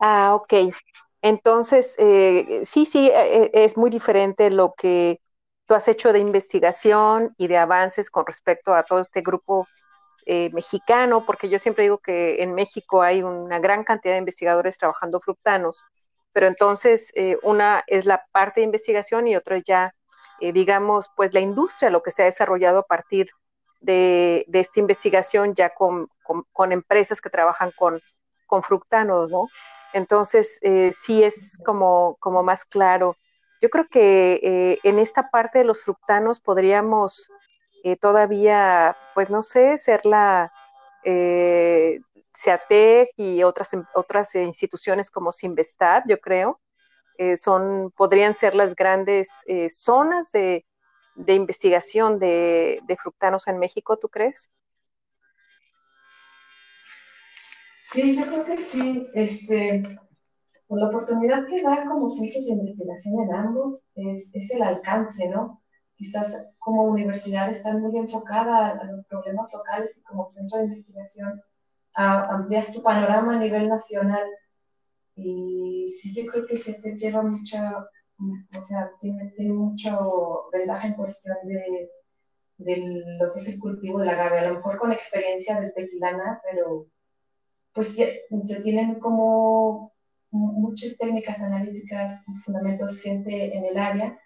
Ah, 0.00 0.34
ok. 0.34 0.74
Entonces, 1.22 1.94
eh, 1.98 2.60
sí, 2.64 2.84
sí, 2.84 3.10
eh, 3.12 3.50
es 3.54 3.76
muy 3.78 3.88
diferente 3.88 4.50
lo 4.50 4.74
que 4.76 5.20
tú 5.66 5.74
has 5.74 5.88
hecho 5.88 6.12
de 6.12 6.18
investigación 6.18 7.34
y 7.38 7.46
de 7.46 7.56
avances 7.56 8.10
con 8.10 8.26
respecto 8.26 8.74
a 8.74 8.82
todo 8.82 9.00
este 9.00 9.22
grupo 9.22 9.66
eh, 10.26 10.48
mexicano, 10.52 11.26
porque 11.26 11.50
yo 11.50 11.58
siempre 11.58 11.84
digo 11.84 11.98
que 11.98 12.42
en 12.42 12.54
México 12.54 13.02
hay 13.02 13.22
una 13.22 13.58
gran 13.58 13.84
cantidad 13.84 14.14
de 14.14 14.20
investigadores 14.20 14.78
trabajando 14.78 15.20
fructanos, 15.20 15.84
pero 16.32 16.46
entonces 16.46 17.12
eh, 17.14 17.36
una 17.42 17.84
es 17.86 18.06
la 18.06 18.24
parte 18.32 18.60
de 18.60 18.64
investigación 18.64 19.28
y 19.28 19.36
otra 19.36 19.58
ya, 19.58 19.94
eh, 20.40 20.52
digamos, 20.52 21.10
pues 21.14 21.34
la 21.34 21.40
industria, 21.40 21.90
lo 21.90 22.02
que 22.02 22.10
se 22.10 22.22
ha 22.22 22.24
desarrollado 22.24 22.78
a 22.78 22.86
partir 22.86 23.28
de, 23.80 24.46
esta 24.50 24.80
investigación 24.80 25.54
ya 25.54 25.70
con, 25.74 26.08
empresas 26.70 27.20
que 27.20 27.28
trabajan 27.28 27.70
con, 27.76 28.00
con 28.46 28.62
fructanos, 28.62 29.30
¿no? 29.30 29.48
Entonces, 29.92 30.58
sí 30.90 31.22
es 31.22 31.58
como, 31.64 32.16
como 32.18 32.42
más 32.42 32.64
claro. 32.64 33.16
Yo 33.60 33.68
creo 33.68 33.86
que 33.88 34.80
en 34.82 34.98
esta 34.98 35.30
parte 35.30 35.58
de 35.58 35.64
los 35.64 35.82
fructanos 35.82 36.40
podríamos 36.40 37.30
eh, 37.84 37.96
todavía, 37.96 38.96
pues 39.14 39.28
no 39.28 39.42
sé, 39.42 39.76
ser 39.76 40.06
la 40.06 40.50
eh, 41.04 42.00
CEATEC 42.34 43.10
y 43.18 43.42
otras, 43.42 43.72
otras 43.94 44.34
instituciones 44.34 45.10
como 45.10 45.30
Simvestab, 45.30 46.04
yo 46.08 46.18
creo, 46.18 46.60
eh, 47.18 47.36
son, 47.36 47.92
podrían 47.94 48.32
ser 48.32 48.54
las 48.54 48.74
grandes 48.74 49.44
eh, 49.46 49.68
zonas 49.68 50.32
de, 50.32 50.64
de 51.14 51.34
investigación 51.34 52.18
de, 52.18 52.80
de, 52.86 52.96
fructanos 52.96 53.46
en 53.48 53.58
México, 53.58 53.98
¿tú 53.98 54.08
crees? 54.08 54.50
Sí, 57.92 58.16
yo 58.16 58.22
creo 58.22 58.44
que 58.46 58.58
sí. 58.58 59.10
Este, 59.12 59.82
la 60.70 60.88
oportunidad 60.88 61.46
que 61.46 61.62
da 61.62 61.84
como 61.86 62.08
centros 62.08 62.46
de 62.46 62.52
investigación 62.54 63.20
en 63.20 63.34
ambos 63.34 63.84
es, 63.94 64.34
es 64.34 64.50
el 64.52 64.62
alcance, 64.62 65.28
¿no? 65.28 65.62
Quizás 65.96 66.36
como 66.58 66.84
universidad 66.84 67.50
están 67.50 67.80
muy 67.80 67.96
enfocada 67.96 68.68
a, 68.68 68.84
los 68.84 69.04
problemas 69.06 69.52
locales 69.52 69.96
y 69.98 70.02
como 70.02 70.26
centro 70.26 70.58
de 70.58 70.64
investigación 70.66 71.42
amplias 71.94 72.72
tu 72.72 72.82
panorama 72.82 73.36
a 73.36 73.38
nivel 73.38 73.68
nacional. 73.68 74.26
Y 75.14 75.86
sí, 75.88 76.12
yo 76.12 76.30
creo 76.30 76.44
que 76.44 76.56
se 76.56 76.74
te 76.74 76.96
lleva 76.96 77.22
mucha, 77.22 77.78
o 77.78 78.64
sea, 78.64 78.90
tiene, 79.00 79.30
tiene 79.30 79.52
mucho 79.52 80.48
ventaja 80.52 80.88
en 80.88 80.94
cuestión 80.94 81.36
de, 81.44 81.88
de 82.58 83.04
lo 83.20 83.32
que 83.32 83.38
es 83.38 83.48
el 83.48 83.60
cultivo 83.60 84.00
de 84.00 84.06
la 84.06 84.12
agave, 84.12 84.40
a 84.40 84.48
lo 84.48 84.56
mejor 84.56 84.78
con 84.78 84.92
experiencia 84.92 85.60
de 85.60 85.70
tequilana, 85.70 86.40
pero 86.42 86.88
pues 87.72 87.96
ya, 87.96 88.06
se 88.06 88.60
tienen 88.62 89.00
como 89.00 89.92
muchas 90.30 90.96
técnicas 90.96 91.38
analíticas, 91.40 92.22
fundamentos, 92.44 93.00
gente 93.00 93.56
en 93.56 93.64
el 93.64 93.78
área, 93.78 94.18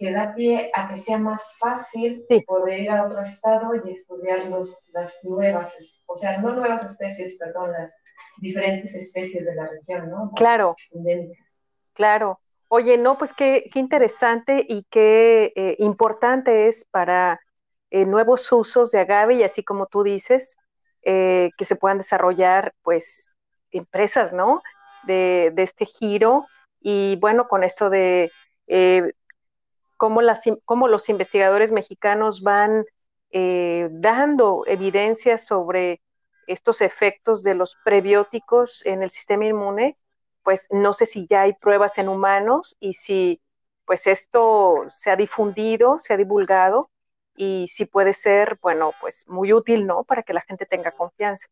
que 0.00 0.10
da 0.10 0.34
pie 0.34 0.70
a 0.72 0.88
que 0.88 0.96
sea 0.96 1.18
más 1.18 1.58
fácil 1.58 2.24
poder 2.46 2.80
ir 2.80 2.90
a 2.90 3.04
otro 3.04 3.20
estado 3.20 3.72
y 3.74 3.90
estudiar 3.90 4.46
los, 4.46 4.78
las 4.92 5.22
nuevas, 5.22 6.00
o 6.06 6.16
sea, 6.16 6.38
no 6.38 6.54
nuevas 6.54 6.82
especies, 6.84 7.36
perdón, 7.36 7.72
las 7.72 7.92
diferentes 8.38 8.94
especies 8.94 9.44
de 9.44 9.54
la 9.54 9.68
región, 9.68 10.10
¿no? 10.10 10.32
claro. 10.34 10.74
Claro. 11.92 12.40
Oye, 12.68 12.96
no, 12.96 13.18
pues 13.18 13.34
qué, 13.34 13.68
qué 13.70 13.78
interesante 13.78 14.64
y 14.66 14.86
qué 14.88 15.52
eh, 15.54 15.76
importante 15.80 16.66
es 16.66 16.86
para 16.86 17.38
eh, 17.90 18.06
nuevos 18.06 18.50
usos 18.52 18.90
de 18.92 19.00
agave 19.00 19.34
y 19.34 19.42
así 19.42 19.62
como 19.62 19.84
tú 19.84 20.02
dices, 20.02 20.56
eh, 21.02 21.50
que 21.58 21.66
se 21.66 21.76
puedan 21.76 21.98
desarrollar 21.98 22.72
pues 22.80 23.36
empresas, 23.70 24.32
¿no? 24.32 24.62
De, 25.02 25.52
de 25.52 25.62
este 25.62 25.84
giro 25.84 26.46
y 26.80 27.16
bueno, 27.16 27.48
con 27.48 27.64
esto 27.64 27.90
de 27.90 28.30
cómo, 30.00 30.88
los 30.88 31.08
investigadores 31.08 31.72
mexicanos 31.72 32.42
van 32.42 32.86
eh, 33.32 33.88
dando 33.92 34.64
evidencias 34.66 35.44
sobre 35.44 36.00
estos 36.46 36.80
efectos 36.80 37.42
de 37.42 37.54
los 37.54 37.76
prebióticos 37.84 38.84
en 38.86 39.02
el 39.02 39.10
sistema 39.10 39.44
inmune, 39.44 39.96
pues 40.42 40.66
no 40.70 40.94
sé 40.94 41.04
si 41.04 41.26
ya 41.28 41.42
hay 41.42 41.52
pruebas 41.52 41.98
en 41.98 42.08
humanos 42.08 42.76
y 42.80 42.94
si 42.94 43.40
pues 43.84 44.06
esto 44.06 44.86
se 44.88 45.10
ha 45.10 45.16
difundido, 45.16 45.98
se 45.98 46.14
ha 46.14 46.16
divulgado 46.16 46.90
y 47.36 47.66
si 47.68 47.84
puede 47.84 48.14
ser, 48.14 48.58
bueno, 48.62 48.92
pues 49.00 49.28
muy 49.28 49.52
útil, 49.52 49.86
¿no? 49.86 50.04
Para 50.04 50.22
que 50.22 50.32
la 50.32 50.40
gente 50.40 50.64
tenga 50.64 50.92
confianza. 50.92 51.46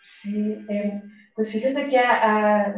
Sí, 0.00 0.64
eh, 0.68 1.02
pues 1.38 1.52
fíjate 1.52 1.86
que 1.86 2.00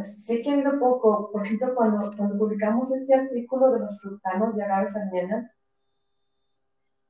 sé 0.03 0.39
que 0.43 0.51
ha 0.51 0.53
habido 0.53 0.79
poco, 0.79 1.31
por 1.31 1.43
ejemplo, 1.43 1.73
cuando, 1.73 2.11
cuando 2.15 2.37
publicamos 2.37 2.93
este 2.93 3.15
artículo 3.15 3.71
de 3.71 3.79
los 3.79 3.99
frutanos 3.99 4.55
de 4.55 4.63
agave 4.63 4.87
salmiana, 4.87 5.51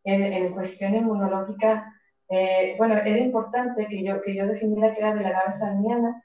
en, 0.06 0.24
en 0.32 0.54
cuestión 0.54 0.96
inmunológica, 0.96 1.94
eh, 2.30 2.76
bueno, 2.78 2.96
era 2.96 3.18
importante 3.18 3.86
que 3.88 4.02
yo, 4.02 4.22
que 4.22 4.34
yo 4.34 4.48
definiera 4.48 4.94
que 4.94 5.02
era 5.02 5.14
de 5.14 5.24
la 5.24 5.28
agave 5.28 5.60
salmiana, 5.60 6.24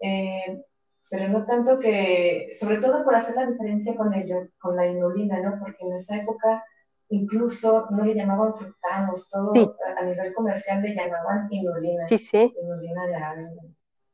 eh, 0.00 0.62
pero 1.08 1.28
no 1.30 1.46
tanto 1.46 1.78
que, 1.78 2.50
sobre 2.52 2.76
todo 2.76 3.04
por 3.04 3.14
hacer 3.14 3.34
la 3.34 3.46
diferencia 3.46 3.96
con, 3.96 4.12
ello, 4.12 4.48
con 4.60 4.76
la 4.76 4.86
inulina, 4.86 5.40
¿no? 5.40 5.58
Porque 5.60 5.82
en 5.82 5.94
esa 5.94 6.16
época 6.16 6.62
incluso 7.08 7.86
no 7.90 8.04
le 8.04 8.14
llamaban 8.14 8.54
frutanos, 8.54 9.30
todo 9.30 9.74
a, 9.96 10.04
nivel 10.04 10.34
comercial 10.34 10.82
le 10.82 10.94
llamaban 10.94 11.48
inulina. 11.50 12.00
Sí, 12.00 12.18
sí. 12.18 12.54
Inulina 12.62 13.06
de 13.06 13.16
agave 13.16 13.48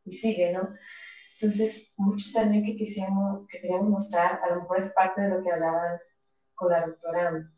y 0.08 0.12
sigue, 0.12 0.52
¿no? 0.52 0.74
Entonces, 1.40 1.92
mucho 1.96 2.30
también 2.32 2.64
que 2.64 2.76
quisiéramos, 2.76 3.46
que 3.48 3.60
queríamos 3.60 3.88
mostrar, 3.88 4.40
a 4.42 4.50
lo 4.50 4.62
mejor 4.62 4.78
es 4.78 4.90
parte 4.90 5.20
de 5.20 5.28
lo 5.28 5.42
que 5.42 5.52
hablaban 5.52 5.98
con 6.54 6.72
la 6.72 6.86
doctora 6.86 7.52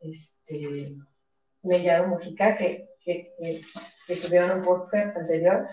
este, 0.00 0.96
Mellado 1.62 2.08
Mujica, 2.08 2.54
que, 2.54 2.90
que, 3.00 3.34
que, 4.06 4.16
tuvieron 4.16 4.58
un 4.58 4.62
podcast 4.62 5.16
anterior, 5.16 5.66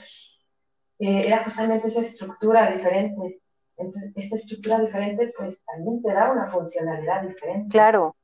eh, 0.99 1.21
era 1.25 1.43
justamente 1.43 1.89
esa 1.89 1.99
estructura 1.99 2.71
diferente. 2.71 3.41
Entonces, 3.75 4.11
esta 4.15 4.35
estructura 4.37 4.79
diferente, 4.79 5.33
pues 5.37 5.57
también 5.65 6.01
te 6.01 6.13
da 6.13 6.31
una 6.31 6.47
funcionalidad 6.47 7.23
diferente. 7.27 7.69
Claro. 7.69 8.15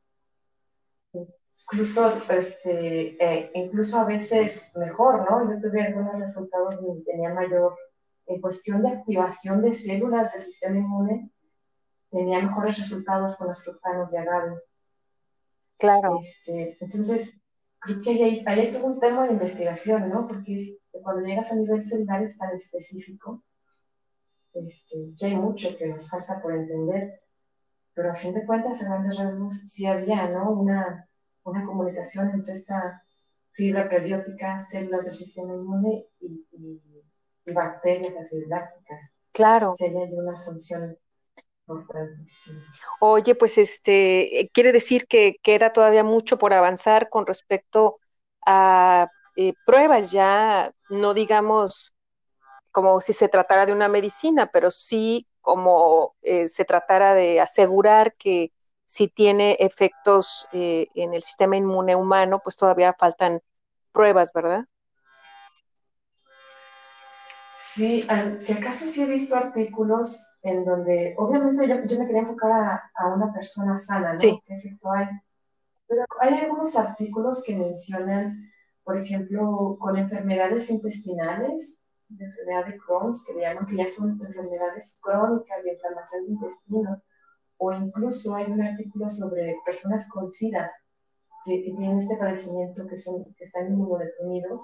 Incluso, 1.72 2.14
este, 2.30 3.24
eh, 3.24 3.52
incluso 3.54 4.00
a 4.00 4.06
veces 4.06 4.72
mejor, 4.76 5.30
¿no? 5.30 5.52
Yo 5.52 5.62
tuve 5.62 5.82
algunos 5.84 6.20
resultados 6.20 6.76
y 6.82 7.04
tenía 7.04 7.34
mayor, 7.34 7.76
en 8.26 8.42
cuestión 8.42 8.82
de 8.84 8.90
activación 8.90 9.62
de 9.62 9.74
células 9.74 10.34
del 10.34 10.42
sistema 10.42 10.78
inmune, 10.78 11.32
tenía 12.10 12.42
mejores 12.42 12.78
resultados 12.78 13.36
con 13.38 13.48
los 13.48 13.64
fructanos 13.64 14.12
de 14.12 14.18
agave. 14.18 14.60
Claro. 15.78 16.20
Este, 16.20 16.78
entonces, 16.82 17.36
creo 17.80 18.02
que 18.02 18.10
ahí 18.10 18.44
hay, 18.46 18.72
todo 18.72 18.86
un 18.86 19.00
tema 19.00 19.26
de 19.26 19.34
investigación, 19.34 20.10
¿no? 20.10 20.28
Porque 20.28 20.58
cuando 20.92 21.26
llegas 21.26 21.52
a 21.52 21.56
nivel 21.56 21.88
celular 21.88 22.24
es 22.24 22.38
tan 22.38 22.54
específico, 22.56 23.44
este, 24.54 25.14
ya 25.16 25.28
hay 25.28 25.38
mucho 25.38 25.78
que 25.78 25.88
nos 25.88 26.10
falta 26.10 26.42
por 26.42 26.54
entender, 26.54 27.22
pero 27.94 28.12
a 28.12 28.16
fin 28.16 28.34
de 28.34 28.46
cuentas, 28.46 28.82
a 28.82 28.86
grandes 28.86 29.18
rasgos, 29.18 29.62
sí 29.68 29.86
había, 29.86 30.28
¿no? 30.30 30.52
Una, 30.52 31.09
una 31.43 31.65
comunicación 31.65 32.32
entre 32.32 32.54
esta 32.56 33.04
fibra 33.52 33.89
periódica, 33.89 34.65
células 34.69 35.06
del 35.06 35.13
sistema 35.13 35.54
inmune 35.54 36.06
y, 36.19 36.45
y, 36.52 36.82
y 37.45 37.54
bacterias 37.54 38.13
acidolácticas. 38.15 39.12
Claro. 39.32 39.73
Hay 39.80 39.93
una 39.93 40.41
función 40.41 40.97
Oye, 42.99 43.36
pues 43.36 43.58
este 43.58 44.49
quiere 44.54 44.71
decir 44.71 45.08
que 45.08 45.38
queda 45.41 45.71
todavía 45.71 46.04
mucho 46.04 46.38
por 46.39 46.54
avanzar 46.54 47.10
con 47.10 47.28
respecto 47.28 47.99
a 48.45 49.10
eh, 49.36 49.54
pruebas 49.65 50.12
ya, 50.12 50.73
no 50.89 51.13
digamos 51.13 51.93
como 52.71 53.02
si 53.02 53.13
se 53.13 53.30
tratara 53.30 53.65
de 53.65 53.73
una 53.73 53.88
medicina, 53.88 54.47
pero 54.52 54.71
sí 54.71 55.28
como 55.41 56.15
eh, 56.21 56.47
se 56.47 56.65
tratara 56.65 57.13
de 57.13 57.39
asegurar 57.39 58.15
que 58.15 58.52
si 58.89 59.08
tiene 59.08 59.56
efectos 59.60 60.47
en 60.52 61.13
el 61.13 61.21
sistema 61.21 61.56
inmune 61.56 61.95
humano, 61.95 62.41
pues 62.43 62.56
todavía 62.56 62.95
faltan 62.97 63.39
pruebas, 63.91 64.34
¿verdad? 64.34 64.65
Sí, 67.54 68.04
si 68.39 68.54
acaso 68.54 68.88
sí 68.88 69.04
he 69.04 69.06
visto 69.06 69.36
artículos 69.36 70.28
en 70.41 70.65
donde, 70.65 71.13
obviamente 71.19 71.67
yo, 71.67 71.99
me 71.99 72.08
quería 72.08 72.21
enfocar 72.21 72.82
a, 72.95 73.08
una 73.13 73.32
persona 73.32 73.78
sana, 73.78 74.13
¿no? 74.13 74.19
Sí. 74.19 74.41
¿Qué 74.43 74.56
efecto 74.56 74.91
hay? 74.91 75.08
Pero 75.88 76.04
hay 76.19 76.34
algunos 76.39 76.75
artículos 76.75 77.43
que 77.45 77.56
mencionan, 77.56 78.52
por 78.84 78.97
ejemplo, 78.97 79.78
con 79.80 79.97
enfermedades 79.97 80.67
intestinales, 80.71 81.78
de 82.08 82.25
enfermedad 82.25 82.65
de 82.65 82.78
Crohn, 82.80 83.13
que 83.23 83.34
le 83.36 83.41
llaman 83.41 83.67
que 83.67 83.75
ya 83.75 83.88
son 83.88 84.19
enfermedades 84.19 84.97
crónicas 84.99 85.63
de 85.63 85.73
inflamación 85.73 86.25
de 86.25 86.32
intestinos, 86.32 86.99
o 87.60 87.74
incluso 87.74 88.36
hay 88.36 88.45
un 88.45 88.62
artículo 88.62 89.10
sobre 89.10 89.58
personas 89.65 90.10
con 90.10 90.32
SIDA 90.32 90.72
que, 91.45 91.62
tienen 91.62 92.00
este 92.00 92.15
padecimiento, 92.17 92.88
que, 92.88 92.98
son, 92.98 93.24
que 93.36 93.43
están 93.43 93.67
inmunodeprimidos, 93.67 94.63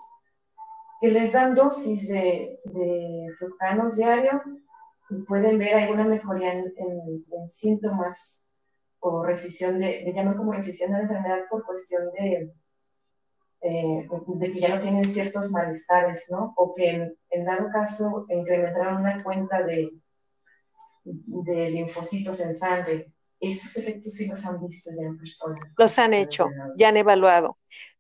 que 1.02 1.12
les 1.12 1.34
dan 1.34 1.54
dosis 1.54 2.08
de, 2.08 2.60
de 2.64 3.28
fructanos 3.38 3.98
diario 3.98 4.42
y 5.10 5.22
pueden 5.24 5.60
ver 5.60 5.76
alguna 5.76 6.06
mejoría 6.06 6.54
en, 6.54 6.74
síntomas 7.50 8.42
o 9.00 9.24
rescisión 9.24 9.80
de, 9.80 10.02
le 10.02 10.14
llaman 10.14 10.38
como 10.38 10.54
rescisión 10.54 10.92
de 10.92 10.98
la 10.98 11.04
enfermedad 11.04 11.40
por 11.50 11.66
cuestión 11.66 12.12
de, 12.14 12.54
eh, 13.62 14.08
de 14.10 14.52
que 14.52 14.60
ya 14.60 14.70
no 14.70 14.80
tienen 14.80 15.06
ciertos 15.06 15.52
malestares, 15.52 16.26
¿no? 16.30 16.54
O 16.56 16.74
que 16.74 17.16
en, 17.30 17.46
dado 17.46 17.70
caso 17.72 18.26
incrementaron 18.30 19.02
una 19.02 19.24
cuenta 19.24 19.64
de, 19.64 19.92
de 21.06 21.70
linfocitos 21.72 22.40
en 22.42 22.58
sangre. 22.58 23.12
Esos 23.40 23.78
efectos 23.78 24.14
sí 24.14 24.28
los 24.28 24.46
han 24.46 24.66
visto 24.66 24.92
ya 24.98 25.08
en 25.08 25.18
personas. 25.18 25.60
Los 25.78 26.00
han 26.00 26.14
hecho, 26.14 26.50
ya 26.78 26.90
han 26.90 26.98
evaluado. 26.98 27.58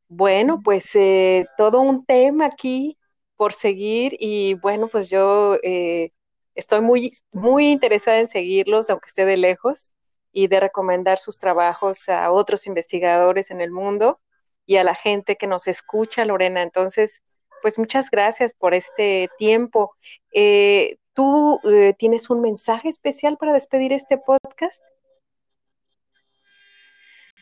Bueno, 0.07 0.61
pues 0.63 0.95
eh, 0.95 1.45
todo 1.57 1.81
un 1.81 2.05
tema 2.05 2.45
aquí 2.45 2.97
por 3.35 3.53
seguir 3.53 4.15
y 4.19 4.55
bueno, 4.55 4.87
pues 4.87 5.09
yo 5.09 5.57
eh, 5.63 6.11
estoy 6.55 6.81
muy, 6.81 7.11
muy 7.31 7.71
interesada 7.71 8.19
en 8.19 8.27
seguirlos, 8.27 8.89
aunque 8.89 9.07
esté 9.07 9.25
de 9.25 9.37
lejos, 9.37 9.93
y 10.35 10.47
de 10.47 10.59
recomendar 10.59 11.17
sus 11.17 11.39
trabajos 11.39 12.09
a 12.09 12.29
otros 12.29 12.67
investigadores 12.67 13.51
en 13.51 13.61
el 13.61 13.71
mundo 13.71 14.19
y 14.65 14.75
a 14.75 14.83
la 14.83 14.93
gente 14.93 15.37
que 15.37 15.47
nos 15.47 15.65
escucha, 15.65 16.25
Lorena. 16.25 16.61
Entonces, 16.61 17.23
pues 17.61 17.79
muchas 17.79 18.11
gracias 18.11 18.53
por 18.53 18.73
este 18.73 19.29
tiempo. 19.37 19.95
Eh, 20.33 20.97
¿Tú 21.15 21.61
eh, 21.63 21.95
tienes 21.97 22.29
un 22.29 22.41
mensaje 22.41 22.89
especial 22.89 23.37
para 23.37 23.53
despedir 23.53 23.93
este 23.93 24.17
podcast? 24.17 24.83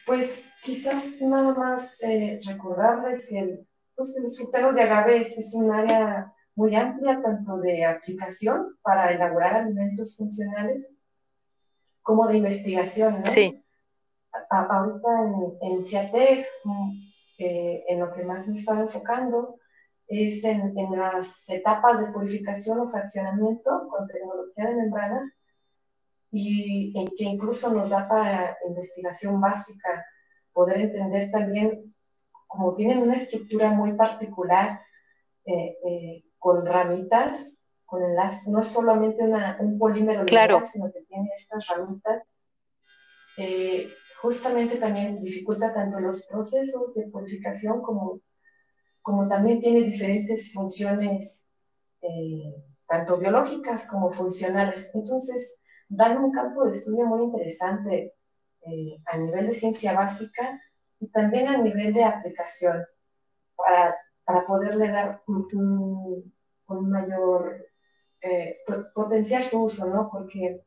Pues 0.06 0.46
quizás 0.62 1.20
nada 1.20 1.56
más 1.56 2.02
eh, 2.04 2.40
recordarles 2.46 3.28
que, 3.30 3.66
pues, 3.96 4.14
los 4.22 4.38
fruteros 4.38 4.76
de 4.76 4.84
agave 4.84 5.18
es 5.18 5.56
un 5.56 5.72
área 5.72 6.32
muy 6.54 6.76
amplia, 6.76 7.20
tanto 7.20 7.58
de 7.58 7.84
aplicación 7.84 8.78
para 8.84 9.12
elaborar 9.12 9.56
alimentos 9.56 10.16
funcionales 10.18 10.86
como 12.04 12.28
de 12.28 12.38
investigación. 12.38 13.22
¿no? 13.22 13.26
Sí. 13.26 13.60
ahorita 14.52 15.10
en, 15.24 15.74
en 15.74 15.84
CIATEC, 15.84 16.48
eh, 17.40 17.86
en 17.88 18.00
lo 18.00 18.14
que 18.14 18.24
más 18.24 18.48
me 18.48 18.56
estaba 18.56 18.82
enfocando, 18.82 19.58
es 20.08 20.44
en, 20.44 20.78
en, 20.78 20.98
las 20.98 21.50
etapas 21.50 22.00
de 22.00 22.12
purificación 22.12 22.80
o 22.80 22.90
fraccionamiento 22.90 23.88
con 23.90 24.08
tecnología 24.08 24.66
de 24.66 24.76
membranas 24.76 25.32
y 26.32 26.94
en 27.00 27.08
que 27.16 27.24
incluso 27.24 27.72
nos 27.74 27.92
da 27.92 28.08
para 28.08 28.58
investigación 28.68 29.40
básica 29.40 30.06
poder 30.52 30.82
entender 30.82 31.32
también, 31.32 31.94
como 32.48 32.76
tienen 32.76 33.00
una 33.00 33.16
estructura 33.16 33.72
muy 33.72 33.94
particular, 33.94 34.82
eh, 35.46 35.78
eh, 35.86 36.24
con 36.40 36.66
ramitas, 36.66 37.58
con 37.86 38.04
enlace, 38.04 38.50
no 38.50 38.62
es 38.62 38.68
solamente 38.68 39.24
una, 39.24 39.58
un 39.60 39.78
polímero 39.78 40.26
claro. 40.26 40.64
sino 40.66 40.92
que 40.92 41.02
tiene 41.02 41.30
estas 41.36 41.68
ramitas. 41.68 42.24
Eh, 43.38 43.90
justamente 44.22 44.78
también 44.78 45.22
dificulta 45.22 45.74
tanto 45.74 46.00
los 46.00 46.26
procesos 46.26 46.94
de 46.94 47.08
purificación 47.08 47.82
como, 47.82 48.22
como 49.04 49.28
también 49.28 49.60
tiene 49.60 49.82
diferentes 49.82 50.52
funciones, 50.54 51.46
eh, 52.02 52.56
tanto 52.88 53.20
biológicas 53.20 53.88
como 53.88 54.12
funcionales. 54.12 54.90
Entonces, 54.96 55.56
dan 55.88 56.18
un 56.24 56.32
campo 56.32 56.66
de 56.66 56.72
estudio 56.72 57.06
muy 57.06 57.26
interesante 57.26 58.16
eh, 58.62 58.98
a 59.06 59.18
nivel 59.18 59.48
de 59.48 59.54
ciencia 59.54 59.94
básica 59.94 60.60
y 61.00 61.08
también 61.10 61.48
a 61.50 61.58
nivel 61.58 61.94
de 61.94 62.04
aplicación 62.04 62.84
para 63.56 63.96
para 64.26 64.46
poderle 64.46 64.90
dar 64.90 65.22
un, 65.28 66.34
mayor 66.68 67.68
eh, 68.22 68.58
potenciar 68.96 69.44
su 69.44 69.64
uso, 69.64 69.86
¿no? 69.86 70.10
Porque 70.12 70.64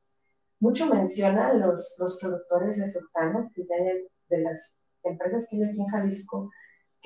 mucho 0.60 0.92
mencionan 0.92 1.60
los, 1.60 1.96
los 1.98 2.18
productores 2.18 2.78
de 2.78 2.92
fructanos, 2.92 3.50
que 3.52 3.66
ya 3.66 3.76
de 4.28 4.42
las 4.42 4.76
empresas 5.02 5.46
que 5.48 5.56
hay 5.56 5.64
aquí 5.64 5.80
en 5.80 5.88
Jalisco, 5.88 6.50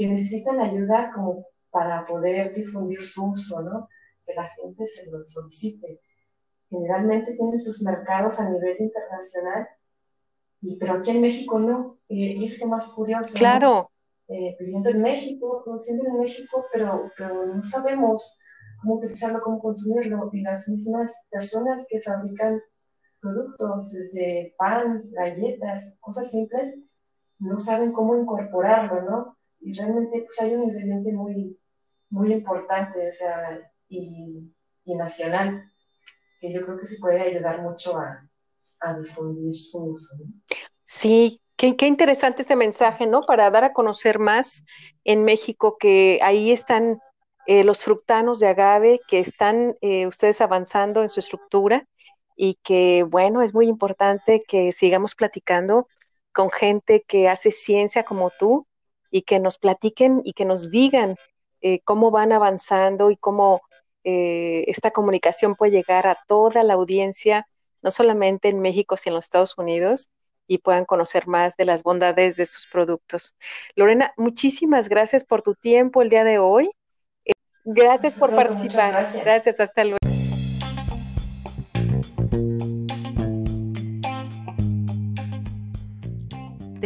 que 0.01 0.09
necesitan 0.09 0.61
ayuda 0.61 1.13
como 1.15 1.45
para 1.71 2.07
poder 2.07 2.55
difundir 2.55 3.03
su 3.03 3.27
uso, 3.27 3.61
¿no? 3.61 3.89
Que 4.25 4.33
la 4.35 4.49
gente 4.49 4.87
se 4.87 5.11
lo 5.11 5.27
solicite. 5.27 6.01
Generalmente 6.71 7.35
tienen 7.35 7.61
sus 7.61 7.83
mercados 7.83 8.41
a 8.41 8.49
nivel 8.49 8.77
internacional, 8.81 9.69
y, 10.63 10.77
pero 10.77 10.95
aquí 10.95 11.11
en 11.11 11.21
México 11.21 11.59
no. 11.59 11.99
y 12.09 12.43
es 12.45 12.61
lo 12.61 12.69
más 12.69 12.91
curioso. 12.93 13.35
Claro 13.35 13.91
eh, 14.31 14.57
viviendo 14.61 14.91
en 14.91 15.03
México, 15.03 15.61
produciendo 15.65 16.07
en 16.07 16.21
México, 16.21 16.65
pero, 16.73 17.11
pero 17.19 17.47
no 17.47 17.63
sabemos 17.65 18.39
cómo 18.81 18.95
utilizarlo, 18.95 19.43
cómo 19.43 19.61
consumirlo. 19.61 20.31
Y 20.33 20.43
las 20.43 20.69
mismas 20.69 21.27
personas 21.29 21.85
que 21.89 22.01
fabrican 22.01 22.63
productos, 23.21 23.91
desde 23.91 24.55
pan, 24.57 25.03
galletas, 25.11 25.97
cosas 25.99 26.31
simples, 26.31 26.77
no 27.41 27.59
saben 27.59 27.93
cómo 27.93 28.17
incorporarlo, 28.17 29.03
¿no? 29.03 29.37
Y 29.61 29.73
realmente 29.73 30.23
pues, 30.27 30.41
hay 30.41 30.55
un 30.55 30.65
ingrediente 30.65 31.13
muy, 31.13 31.59
muy 32.09 32.33
importante, 32.33 33.09
o 33.09 33.13
sea, 33.13 33.61
y, 33.89 34.53
nacional, 34.87 35.71
que 36.41 36.53
yo 36.53 36.65
creo 36.65 36.79
que 36.79 36.87
se 36.87 36.99
puede 36.99 37.21
ayudar 37.21 37.63
mucho 37.63 37.97
a, 37.97 38.27
difundir 38.99 39.55
su 39.55 39.79
uso. 39.79 40.17
¿no? 40.19 40.33
Sí, 40.85 41.41
Qué, 41.61 41.87
interesante 41.87 42.41
este 42.41 42.57
mensaje, 42.57 43.07
¿no? 43.07 43.21
Para 43.21 43.51
dar 43.51 43.65
a 43.65 43.75
conocer 43.75 44.19
más 44.19 44.65
en 45.05 45.25
México 45.25 45.77
que 45.79 46.19
ahí 46.23 46.53
están 46.53 47.03
eh, 47.47 47.65
los 47.65 47.85
fructanos 47.85 48.41
de 48.41 48.49
agave, 48.49 48.99
que 49.07 49.19
están 49.19 49.77
eh, 49.83 50.07
ustedes 50.07 50.41
avanzando 50.41 51.03
en 51.03 51.11
su 51.11 51.21
estructura 51.21 51.87
y 52.35 52.55
que, 52.63 53.03
bueno, 53.07 53.43
es 53.43 53.53
muy 53.53 53.67
importante 53.67 54.43
que 54.49 54.73
sigamos 54.73 55.15
platicando 55.15 55.87
con 56.33 56.51
gente 56.51 57.05
que 57.07 57.29
hace 57.29 57.51
ciencia 57.51 58.05
como 58.05 58.31
tú 58.31 58.67
y 59.11 59.23
que 59.23 59.41
nos 59.41 59.59
platiquen 59.59 60.23
y 60.25 60.33
que 60.33 60.45
nos 60.45 60.71
digan 60.71 61.17
eh, 61.61 61.81
cómo 61.85 62.11
van 62.11 62.33
avanzando 62.33 63.11
y 63.11 63.17
cómo 63.17 63.63
esta 64.03 64.93
comunicación 64.93 65.57
puede 65.57 65.73
llegar 65.73 66.07
a 66.07 66.17
toda 66.27 66.63
la 66.63 66.73
audiencia, 66.73 67.47
no 67.83 67.91
solamente 67.91 68.49
en 68.49 68.61
México, 68.61 68.97
sino 68.97 69.13
en 69.13 69.17
los 69.17 69.27
Estados 69.27 69.59
Unidos 69.59 70.09
y 70.51 70.59
puedan 70.59 70.85
conocer 70.85 71.29
más 71.29 71.57
de 71.57 71.65
las 71.65 71.85
bondades 71.85 72.37
de 72.37 72.45
sus 72.45 72.67
productos. 72.67 73.37
Lorena, 73.77 74.13
muchísimas 74.17 74.89
gracias 74.89 75.25
por 75.25 75.43
tu 75.43 75.55
tiempo 75.55 76.03
el 76.03 76.09
día 76.09 76.25
de 76.25 76.41
hoy. 76.41 76.69
Eh, 77.25 77.33
gracias 77.65 78.17
por 78.17 78.35
participar. 78.35 78.91
Gracias. 78.91 79.25
gracias, 79.25 79.61
hasta 79.61 79.85
luego. 79.85 80.10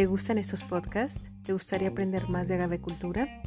¿Te 0.04 0.08
gustan 0.08 0.36
esos 0.36 0.62
podcasts? 0.62 1.30
¿Te 1.44 1.54
gustaría 1.54 1.88
aprender 1.88 2.28
más 2.28 2.48
de 2.48 2.56
agavecultura? 2.56 3.40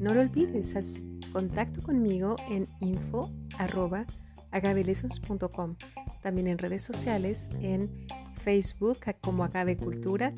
No 0.00 0.12
lo 0.12 0.22
olvides, 0.22 0.74
haz 0.74 1.04
contacto 1.32 1.80
conmigo 1.82 2.34
en 2.48 2.66
info 2.80 3.30
también 6.20 6.48
en 6.48 6.58
redes 6.58 6.82
sociales, 6.82 7.48
en 7.60 7.88
Facebook 8.42 8.98
como 9.20 9.44
Agavecultura 9.44 10.32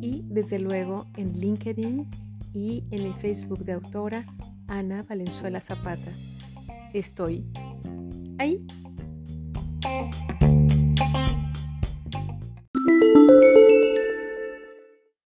y 0.00 0.24
desde 0.28 0.58
luego 0.58 1.04
en 1.18 1.38
LinkedIn 1.38 2.08
y 2.54 2.84
en 2.90 3.04
el 3.04 3.12
Facebook 3.16 3.66
de 3.66 3.72
autora 3.72 4.24
Ana 4.66 5.02
Valenzuela 5.02 5.60
Zapata. 5.60 6.10
Estoy 6.94 7.44
ahí. 8.38 8.66